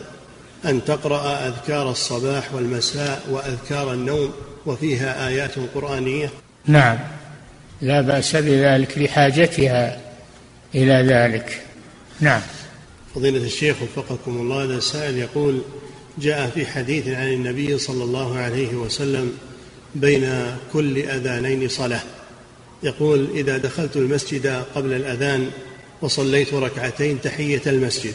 [0.64, 4.32] أن تقرأ أذكار الصباح والمساء وأذكار النوم
[4.66, 6.30] وفيها آيات قرآنية؟
[6.66, 6.98] نعم.
[7.82, 10.00] لا بأس بذلك لحاجتها
[10.74, 11.62] إلى ذلك.
[12.20, 12.40] نعم.
[13.14, 15.62] فضيلة الشيخ وفقكم الله هذا السائل يقول
[16.18, 19.32] جاء في حديث عن النبي صلى الله عليه وسلم
[19.94, 22.02] بين كل أذانين صلاة.
[22.82, 25.50] يقول إذا دخلت المسجد قبل الأذان
[26.02, 28.14] وصليت ركعتين تحية المسجد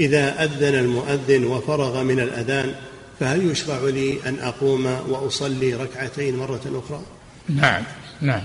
[0.00, 2.74] إذا أذن المؤذن وفرغ من الأذان
[3.20, 7.00] فهل يشرع لي أن أقوم وأصلي ركعتين مرة أخرى؟
[7.48, 7.82] نعم
[8.20, 8.42] نعم.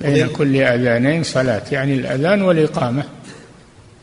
[0.00, 3.04] بين كل أذانين صلاة يعني الأذان والإقامة.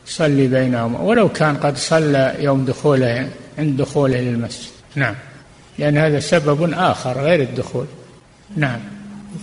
[0.06, 4.70] صلي بينهما ولو كان قد صلى يوم دخوله عند دخوله للمسجد.
[4.94, 5.14] نعم.
[5.78, 7.86] لأن هذا سبب آخر غير الدخول.
[8.56, 8.80] نعم.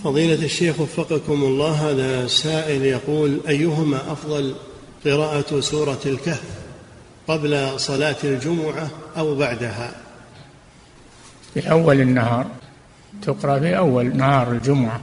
[0.04, 4.54] فضيلة الشيخ وفقكم الله هذا سائل يقول أيهما أفضل
[5.04, 6.57] قراءة سورة الكهف؟
[7.28, 9.92] قبل صلاة الجمعة أو بعدها؟
[11.54, 12.46] في أول النهار.
[13.22, 15.00] تقرأ في أول نهار الجمعة.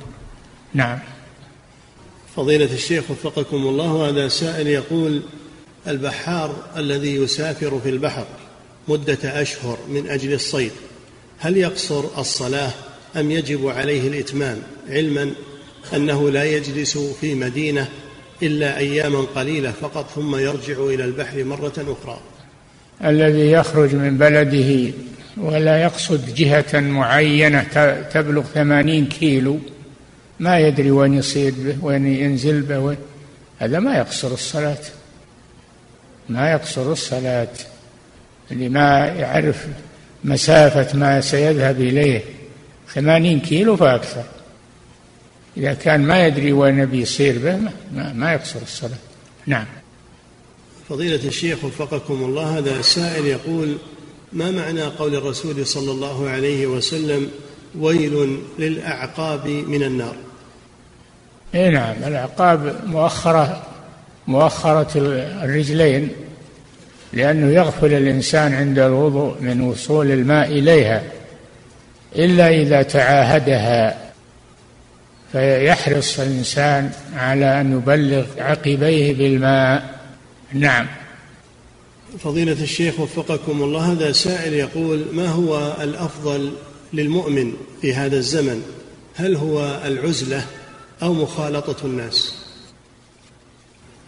[0.73, 0.99] نعم.
[2.35, 5.21] فضيلة الشيخ وفقكم الله هذا سائل يقول
[5.87, 8.25] البحار الذي يسافر في البحر
[8.87, 10.71] مدة أشهر من أجل الصيد
[11.39, 12.71] هل يقصر الصلاة
[13.15, 15.31] أم يجب عليه الإتمام؟ علما
[15.93, 17.89] أنه لا يجلس في مدينة
[18.43, 22.19] إلا أياما قليلة فقط ثم يرجع إلى البحر مرة أخرى.
[23.05, 24.93] الذي يخرج من بلده
[25.37, 27.63] ولا يقصد جهة معينة
[28.13, 29.59] تبلغ ثمانين كيلو
[30.39, 32.97] ما يدري وين يصيد به وين ينزل به وين.
[33.59, 34.83] هذا ما يقصر الصلاة.
[36.29, 37.53] ما يقصر الصلاة.
[38.51, 39.67] اللي ما يعرف
[40.23, 42.21] مسافة ما سيذهب إليه
[42.93, 44.23] ثمانين كيلو فأكثر.
[45.57, 48.97] إذا كان ما يدري وين بيصير به ما, ما يقصر الصلاة.
[49.45, 49.65] نعم.
[50.89, 53.77] فضيلة الشيخ وفقكم الله هذا سائل يقول
[54.33, 57.29] ما معنى قول الرسول صلى الله عليه وسلم
[57.79, 60.15] ويل للأعقاب من النار؟
[61.55, 63.63] إي نعم الأعقاب مؤخرة
[64.27, 64.87] مؤخرة
[65.43, 66.09] الرجلين
[67.13, 71.03] لأنه يغفل الإنسان عند الوضوء من وصول الماء إليها
[72.15, 74.04] إلا إذا تعاهدها.
[75.35, 79.99] فيحرص الإنسان على أن يبلغ عقبيه بالماء.
[80.53, 80.87] نعم.
[82.19, 86.51] فضيلة الشيخ وفقكم الله هذا سائل يقول ما هو الأفضل
[86.93, 88.61] للمؤمن في هذا الزمن؟
[89.15, 90.45] هل هو العزلة
[91.03, 92.35] أو مخالطة الناس؟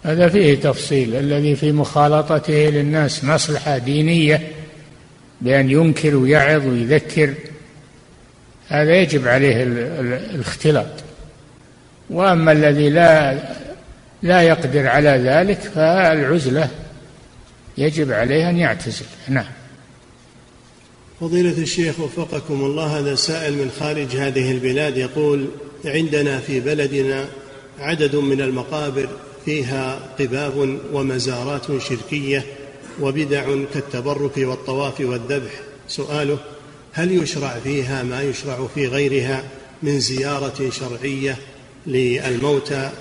[0.04, 1.16] هذا فيه تفصيل.
[1.16, 4.52] الذي في مخالطته للناس مصلحة دينية
[5.42, 7.34] بأن ينكر ويعظ ويذكر
[8.68, 11.07] هذا يجب عليه الاختلاط.
[12.10, 13.40] وأما الذي لا
[14.24, 16.70] لا يقدر على ذلك فالعزلة
[17.78, 19.06] يجب عليه أن يعتزل.
[19.28, 19.46] نعم.
[21.22, 25.48] فضيلة الشيخ وفقكم الله هذا سائل من خارج هذه البلاد يقول
[25.86, 27.26] عندنا في بلدنا
[27.80, 29.10] عدد من المقابر
[29.46, 32.46] فيها قباب ومزارات شركية
[33.02, 35.52] وبدع كالتبرك والطواف والذبح.
[35.88, 36.38] سؤاله
[36.92, 39.44] هل يشرع فيها ما يشرع في غيرها
[39.84, 41.38] من زيارة شرعية
[41.88, 42.92] للموتى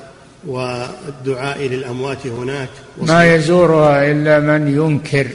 [0.46, 2.68] والدعاء للأموات هناك.
[3.02, 5.28] ما يزورها إلا من ينكر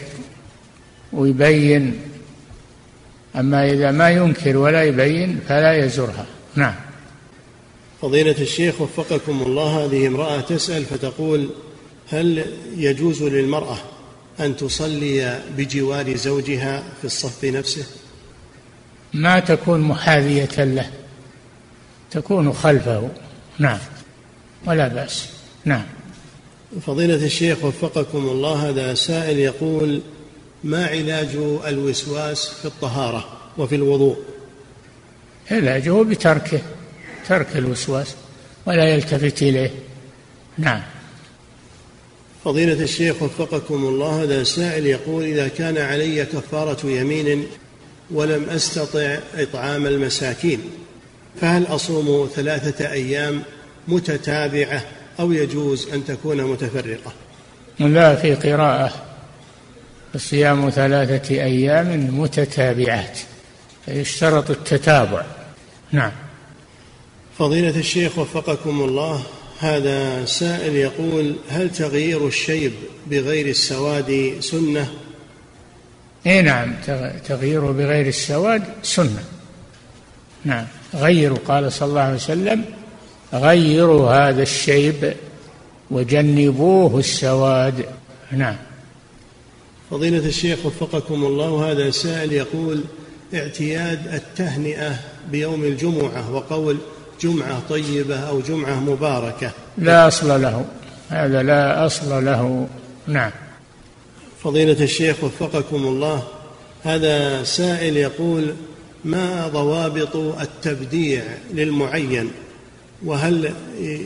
[1.14, 2.02] ويبين.
[3.36, 6.26] أما إذا ما ينكر ولا يبين فلا يزورها.
[6.56, 6.76] نعم.
[8.02, 11.50] فضيلة الشيخ وفقكم الله هذه امرأة تسأل فتقول
[12.10, 12.46] هل
[12.78, 13.78] يجوز للمرأة
[14.40, 17.86] أن تصلي بجوار زوجها في الصف نفسه؟
[19.14, 20.90] ما تكون محاذية له
[22.12, 23.10] تكون خلفه.
[23.62, 23.80] نعم.
[24.66, 25.30] ولا بأس.
[25.66, 25.86] نعم.
[26.88, 30.02] فضيلة الشيخ وفقكم الله هذا سائل يقول
[30.64, 31.30] ما علاج
[31.68, 33.26] الوسواس في الطهارة
[33.58, 34.18] وفي الوضوء؟
[35.52, 36.62] علاجه بتركه
[37.28, 38.16] ترك الوسواس
[38.66, 39.72] ولا يلتفت إليه.
[40.58, 40.82] نعم.
[42.46, 47.48] فضيلة الشيخ وفقكم الله هذا سائل يقول إذا كان علي كفارة يمين
[48.12, 50.60] ولم أستطع إطعام المساكين
[51.42, 53.42] فهل أصوم ثلاثة أيام
[53.88, 54.86] متتابعة
[55.20, 57.14] أو يجوز أن تكون متفرقة؟
[57.80, 58.94] لا في قراءة.
[60.18, 63.20] صيام ثلاثة أيام متتابعات.
[63.88, 65.26] يشترط التتابع.
[65.92, 66.12] نعم.
[67.38, 69.24] فضيلة الشيخ وفقكم الله
[69.60, 72.74] هذا سائل يقول هل تغيير الشيب
[73.08, 74.92] بغير السواد سنة؟
[76.28, 76.74] اي نعم
[77.28, 79.24] تغييره بغير السواد سنة.
[80.46, 80.66] نعم.
[80.96, 82.66] غيروا قال صلى الله عليه وسلم
[83.34, 85.14] غيروا هذا الشيب
[85.92, 87.86] وجنبوه السواد.
[88.32, 88.56] نعم.
[89.92, 92.84] فضيلة الشيخ وفقكم الله هذا سائل يقول
[93.34, 95.00] اعتياد التهنئة
[95.32, 96.78] بيوم الجمعة وقول
[97.22, 99.52] جمعة طيبة أو جمعة مباركة.
[99.78, 100.66] لا أصل له.
[101.10, 102.68] هذا لا أصل له.
[103.08, 103.32] نعم.
[104.44, 106.24] فضيلة الشيخ وفقكم الله
[106.84, 108.54] هذا سائل يقول
[109.06, 111.24] ما ضوابط التبديع
[111.54, 112.32] للمعين؟
[113.06, 113.54] وهل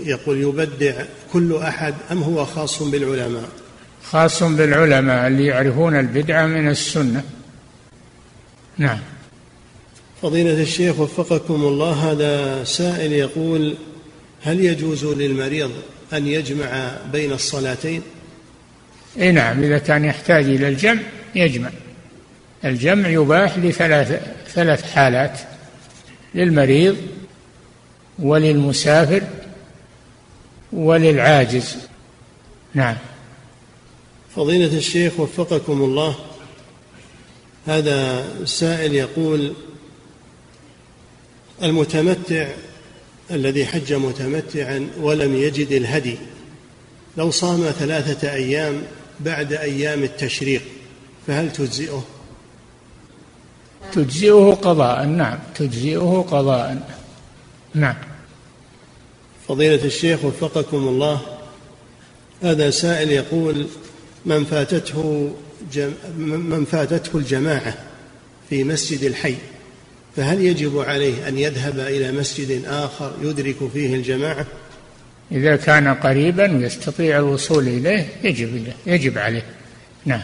[0.06, 0.94] يقول يبدع
[1.34, 3.50] كل أحد أم هو خاص بالعلماء؟
[4.04, 7.24] خاص بالعلماء اللي يعرفون البدعة من السنة.
[8.78, 9.00] نعم.
[10.22, 13.76] فضيلة الشيخ وفقكم الله هذا سائل يقول
[14.42, 15.72] هل يجوز للمريض
[16.14, 18.02] أن يجمع بين الصلاتين؟
[19.20, 21.02] إي نعم إذا كان يحتاج إلى الجمع
[21.36, 21.70] يجمع.
[22.66, 24.22] الجمع يباح لثلاث
[24.56, 25.40] ثلاث حالات
[26.36, 26.98] للمريض
[28.20, 29.24] وللمسافر
[30.74, 31.78] وللعاجز
[32.74, 32.96] نعم
[34.36, 36.16] فضيلة الشيخ وفقكم الله
[37.68, 39.54] هذا سائل يقول
[41.64, 42.48] المتمتع
[43.32, 46.18] الذي حج متمتعا ولم يجد الهدي
[47.18, 48.84] لو صام ثلاثة أيام
[49.20, 50.62] بعد أيام التشريق
[51.28, 52.04] فهل تجزئه؟
[53.94, 55.06] تجزئه قضاء.
[55.06, 56.88] نعم تجزئه قضاء.
[57.74, 57.96] نعم.
[59.48, 61.22] فضيلة الشيخ وفقكم الله
[62.44, 63.68] هذا سائل يقول
[64.26, 65.32] من فاتته
[65.74, 67.78] جم من فاتته الجماعة
[68.50, 69.36] في مسجد الحي
[70.16, 74.46] فهل يجب عليه أن يذهب إلى مسجد آخر يدرك فيه الجماعة؟
[75.32, 79.44] إذا كان قريبا يستطيع الوصول إليه يجب إليه يجب عليه.
[80.06, 80.22] نعم.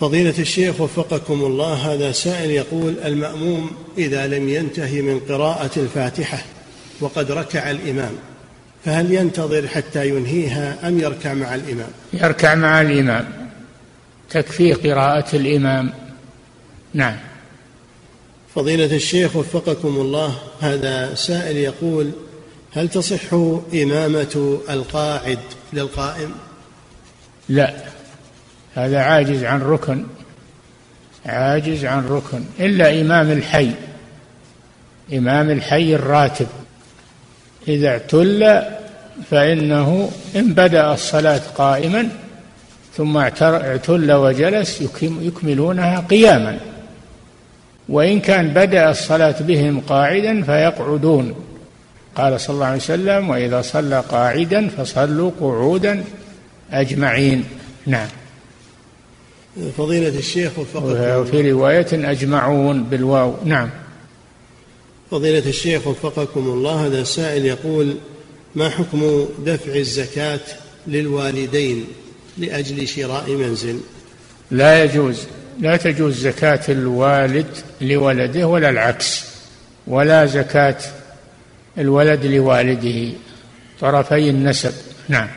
[0.00, 6.44] فضيلة الشيخ وفقكم الله هذا سائل يقول المأموم إذا لم ينتهي من قراءة الفاتحة
[7.00, 8.12] وقد ركع الإمام
[8.84, 13.50] فهل ينتظر حتى ينهيها أم يركع مع الإمام؟ يركع مع الإمام.
[14.30, 15.92] تكفي قراءة الإمام.
[16.94, 17.16] نعم.
[18.54, 22.10] فضيلة الشيخ وفقكم الله هذا سائل يقول
[22.72, 23.32] هل تصح
[23.74, 25.38] إمامة القاعد
[25.72, 26.34] للقائم؟
[27.48, 27.99] لا.
[28.74, 30.04] هذا عاجز عن ركن
[31.26, 32.44] عاجز عن ركن.
[32.60, 33.70] إلا إمام الحي
[35.12, 36.46] إمام الحي الراتب.
[37.68, 38.62] إذا اعتل
[39.30, 42.08] فإنه إن بدأ الصلاة قائما
[42.96, 46.58] ثم اعتل وجلس يكملونها قياما.
[47.88, 51.34] وإن كان بدأ الصلاة بهم قاعدا فيقعدون.
[52.14, 56.04] قال صلى الله عليه وسلم وإذا صلى قاعدا فصلوا قعودا
[56.72, 57.44] أجمعين.
[57.86, 58.08] نعم.
[59.78, 63.34] فضيلة الشيخ وفقكم وفي رواية أجمعون بالواو.
[63.44, 63.70] نعم.
[65.10, 67.94] فضيلة الشيخ وفقكم الله هذا سائل يقول
[68.54, 70.40] ما حكم دفع الزكاة
[70.86, 71.84] للوالدين
[72.38, 73.80] لأجل شراء منزل؟
[74.50, 75.18] لا يجوز.
[75.60, 77.46] لا تجوز زكاة الوالد
[77.80, 79.24] لولده ولا العكس
[79.86, 80.78] ولا زكاة
[81.78, 83.12] الولد لوالده.
[83.80, 84.72] طرفي النسب.
[85.08, 85.28] نعم.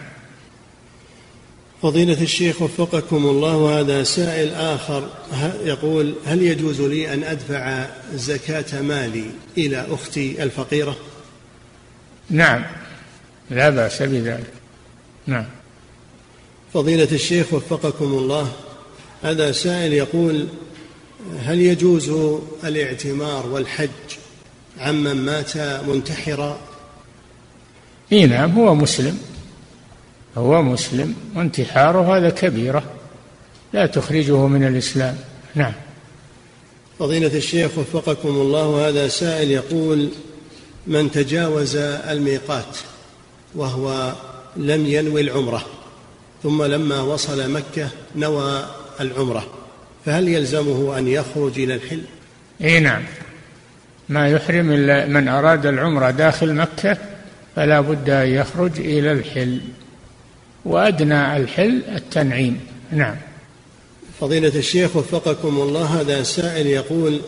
[1.83, 5.09] فضيلة الشيخ وفقكم الله هذا سائل آخر.
[5.63, 9.25] يقول هل يجوز لي أن أدفع زكاة مالي
[9.57, 10.97] إلى أختي الفقيرة؟
[12.29, 12.65] نعم
[13.49, 14.53] لا بأس بذلك.
[15.27, 15.45] نعم.
[16.73, 18.51] فضيلة الشيخ وفقكم الله
[19.23, 20.47] هذا سائل يقول
[21.39, 22.09] هل يجوز
[22.63, 23.89] الاعتمار والحج
[24.79, 25.57] عمن مات
[25.87, 26.59] منتحرا؟
[28.11, 29.32] إي نعم هو مسلم.
[30.37, 32.83] هو مسلم وانتحاره هذا كبيرة
[33.73, 35.17] لا تخرجه من الإسلام.
[35.55, 35.73] نعم.
[36.99, 40.09] فضيلة الشيخ وفقكم الله هذا سائل يقول
[40.87, 42.77] من تجاوز الميقات
[43.55, 44.13] وهو
[44.57, 45.65] لم ينوي العمرة
[46.43, 48.65] ثم لما وصل مكة نوى
[48.99, 49.47] العمرة
[50.05, 52.01] فهل يلزمه أن يخرج إلى الحل؟
[52.61, 53.03] إي نعم.
[54.09, 56.97] ما يحرم إلا من أراد العمرة داخل مكة
[57.55, 59.61] فلا بد أن يخرج إلى الحل.
[60.65, 62.59] وأدنى الحل التنعيم.
[62.91, 63.15] نعم.
[64.19, 67.21] فضيلة الشيخ وفقكم الله هذا سائل يقول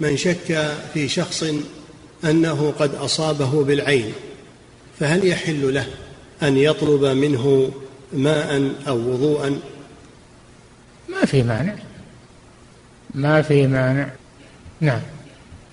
[0.00, 1.44] من شك في شخص
[2.24, 4.12] أنه قد أصابه بالعين
[5.00, 5.86] فهل يحل له
[6.42, 7.72] أن يطلب منه
[8.12, 9.58] ماء أو وضوءا
[11.08, 11.74] ما في مانع.
[13.14, 14.08] ما في مانع.
[14.80, 15.00] نعم.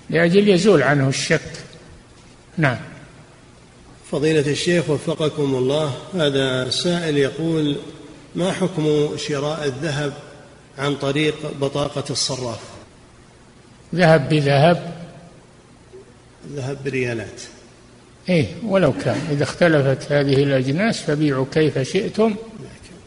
[0.10, 1.52] لأجل يزول عنه الشك.
[2.58, 2.78] نعم.
[4.12, 7.78] فضيلة الشيخ وفقكم الله هذا سائل يقول
[8.36, 10.14] ما حكم شراء الذهب
[10.78, 12.60] عن طريق بطاقة الصراف؟
[13.96, 14.94] ذهب بذهب؟
[16.54, 17.42] ذهب بريالات.
[18.30, 19.18] إيه ولو كان.
[19.32, 22.36] إذا اختلفت هذه الأجناس فبيعوا كيف شئتم.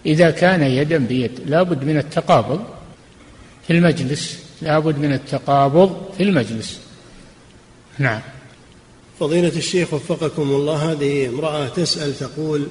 [0.06, 2.64] إذا كان يدا بيد لابد من التقابض
[3.66, 4.38] في المجلس.
[4.62, 6.80] لابد من التقابض في المجلس.
[7.98, 8.20] نعم.
[9.22, 12.66] فضيلة الشيخ وفقكم الله هذه امرأة تسأل تقول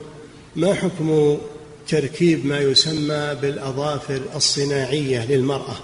[0.55, 1.37] ما حكم
[1.87, 5.75] تركيب ما يسمى بالأظافر الصناعية للمرأة؟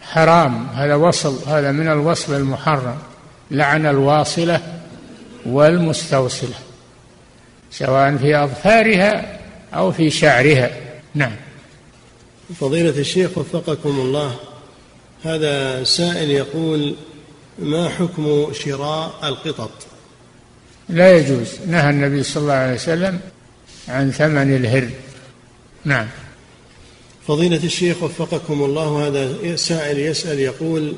[0.00, 2.98] حرام هذا وصل هذا من الوصل المحرم
[3.50, 4.80] لعن الواصلة
[5.46, 6.56] والمستوصلة
[7.70, 9.38] سواء في أظفارها
[9.74, 10.70] أو في شعرها.
[11.14, 11.36] نعم.
[12.60, 14.34] فضيلة الشيخ وفقكم الله
[15.24, 16.94] هذا سائل يقول
[17.58, 19.70] ما حكم شراء القطط؟
[20.88, 21.58] لا يجوز.
[21.66, 23.20] نهى النبي صلى الله عليه وسلم
[23.88, 24.88] عن ثمن الهر
[25.84, 26.06] نعم.
[27.26, 30.94] فضيلة الشيخ وفقكم الله هذا سائل يسأل يقول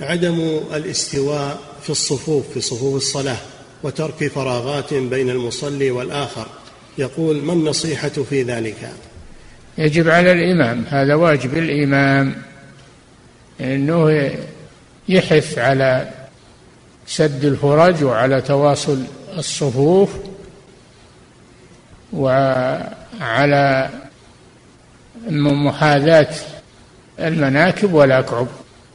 [0.00, 3.38] عدم الاستواء في الصفوف في صفوف الصلاة
[3.82, 6.46] وترك فراغات بين المصلي والآخر
[6.98, 8.92] يقول ما النصيحة في ذلك؟
[9.78, 10.84] يجب على الإمام.
[10.88, 12.42] هذا واجب الإمام.
[13.60, 14.10] أنه
[15.10, 16.08] يحث على
[17.06, 19.04] سد الفرج وعلى تواصل
[19.38, 20.10] الصفوف
[22.12, 23.90] وعلى
[25.30, 26.34] محاذاة
[27.18, 28.46] المناكب والأكعب.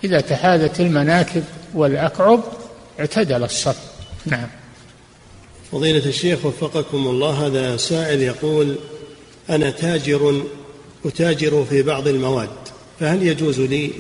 [0.04, 1.44] إذا تحاذت المناكب
[1.74, 2.44] والأكعب
[3.00, 3.80] اعتدل الصف.
[4.26, 4.48] نعم.
[5.72, 8.76] فضيلة الشيخ وفقكم الله هذا سائل يقول
[9.50, 10.44] أنا تاجر
[11.06, 12.50] أتاجر في بعض المواد
[13.00, 13.92] فهل يجوز لي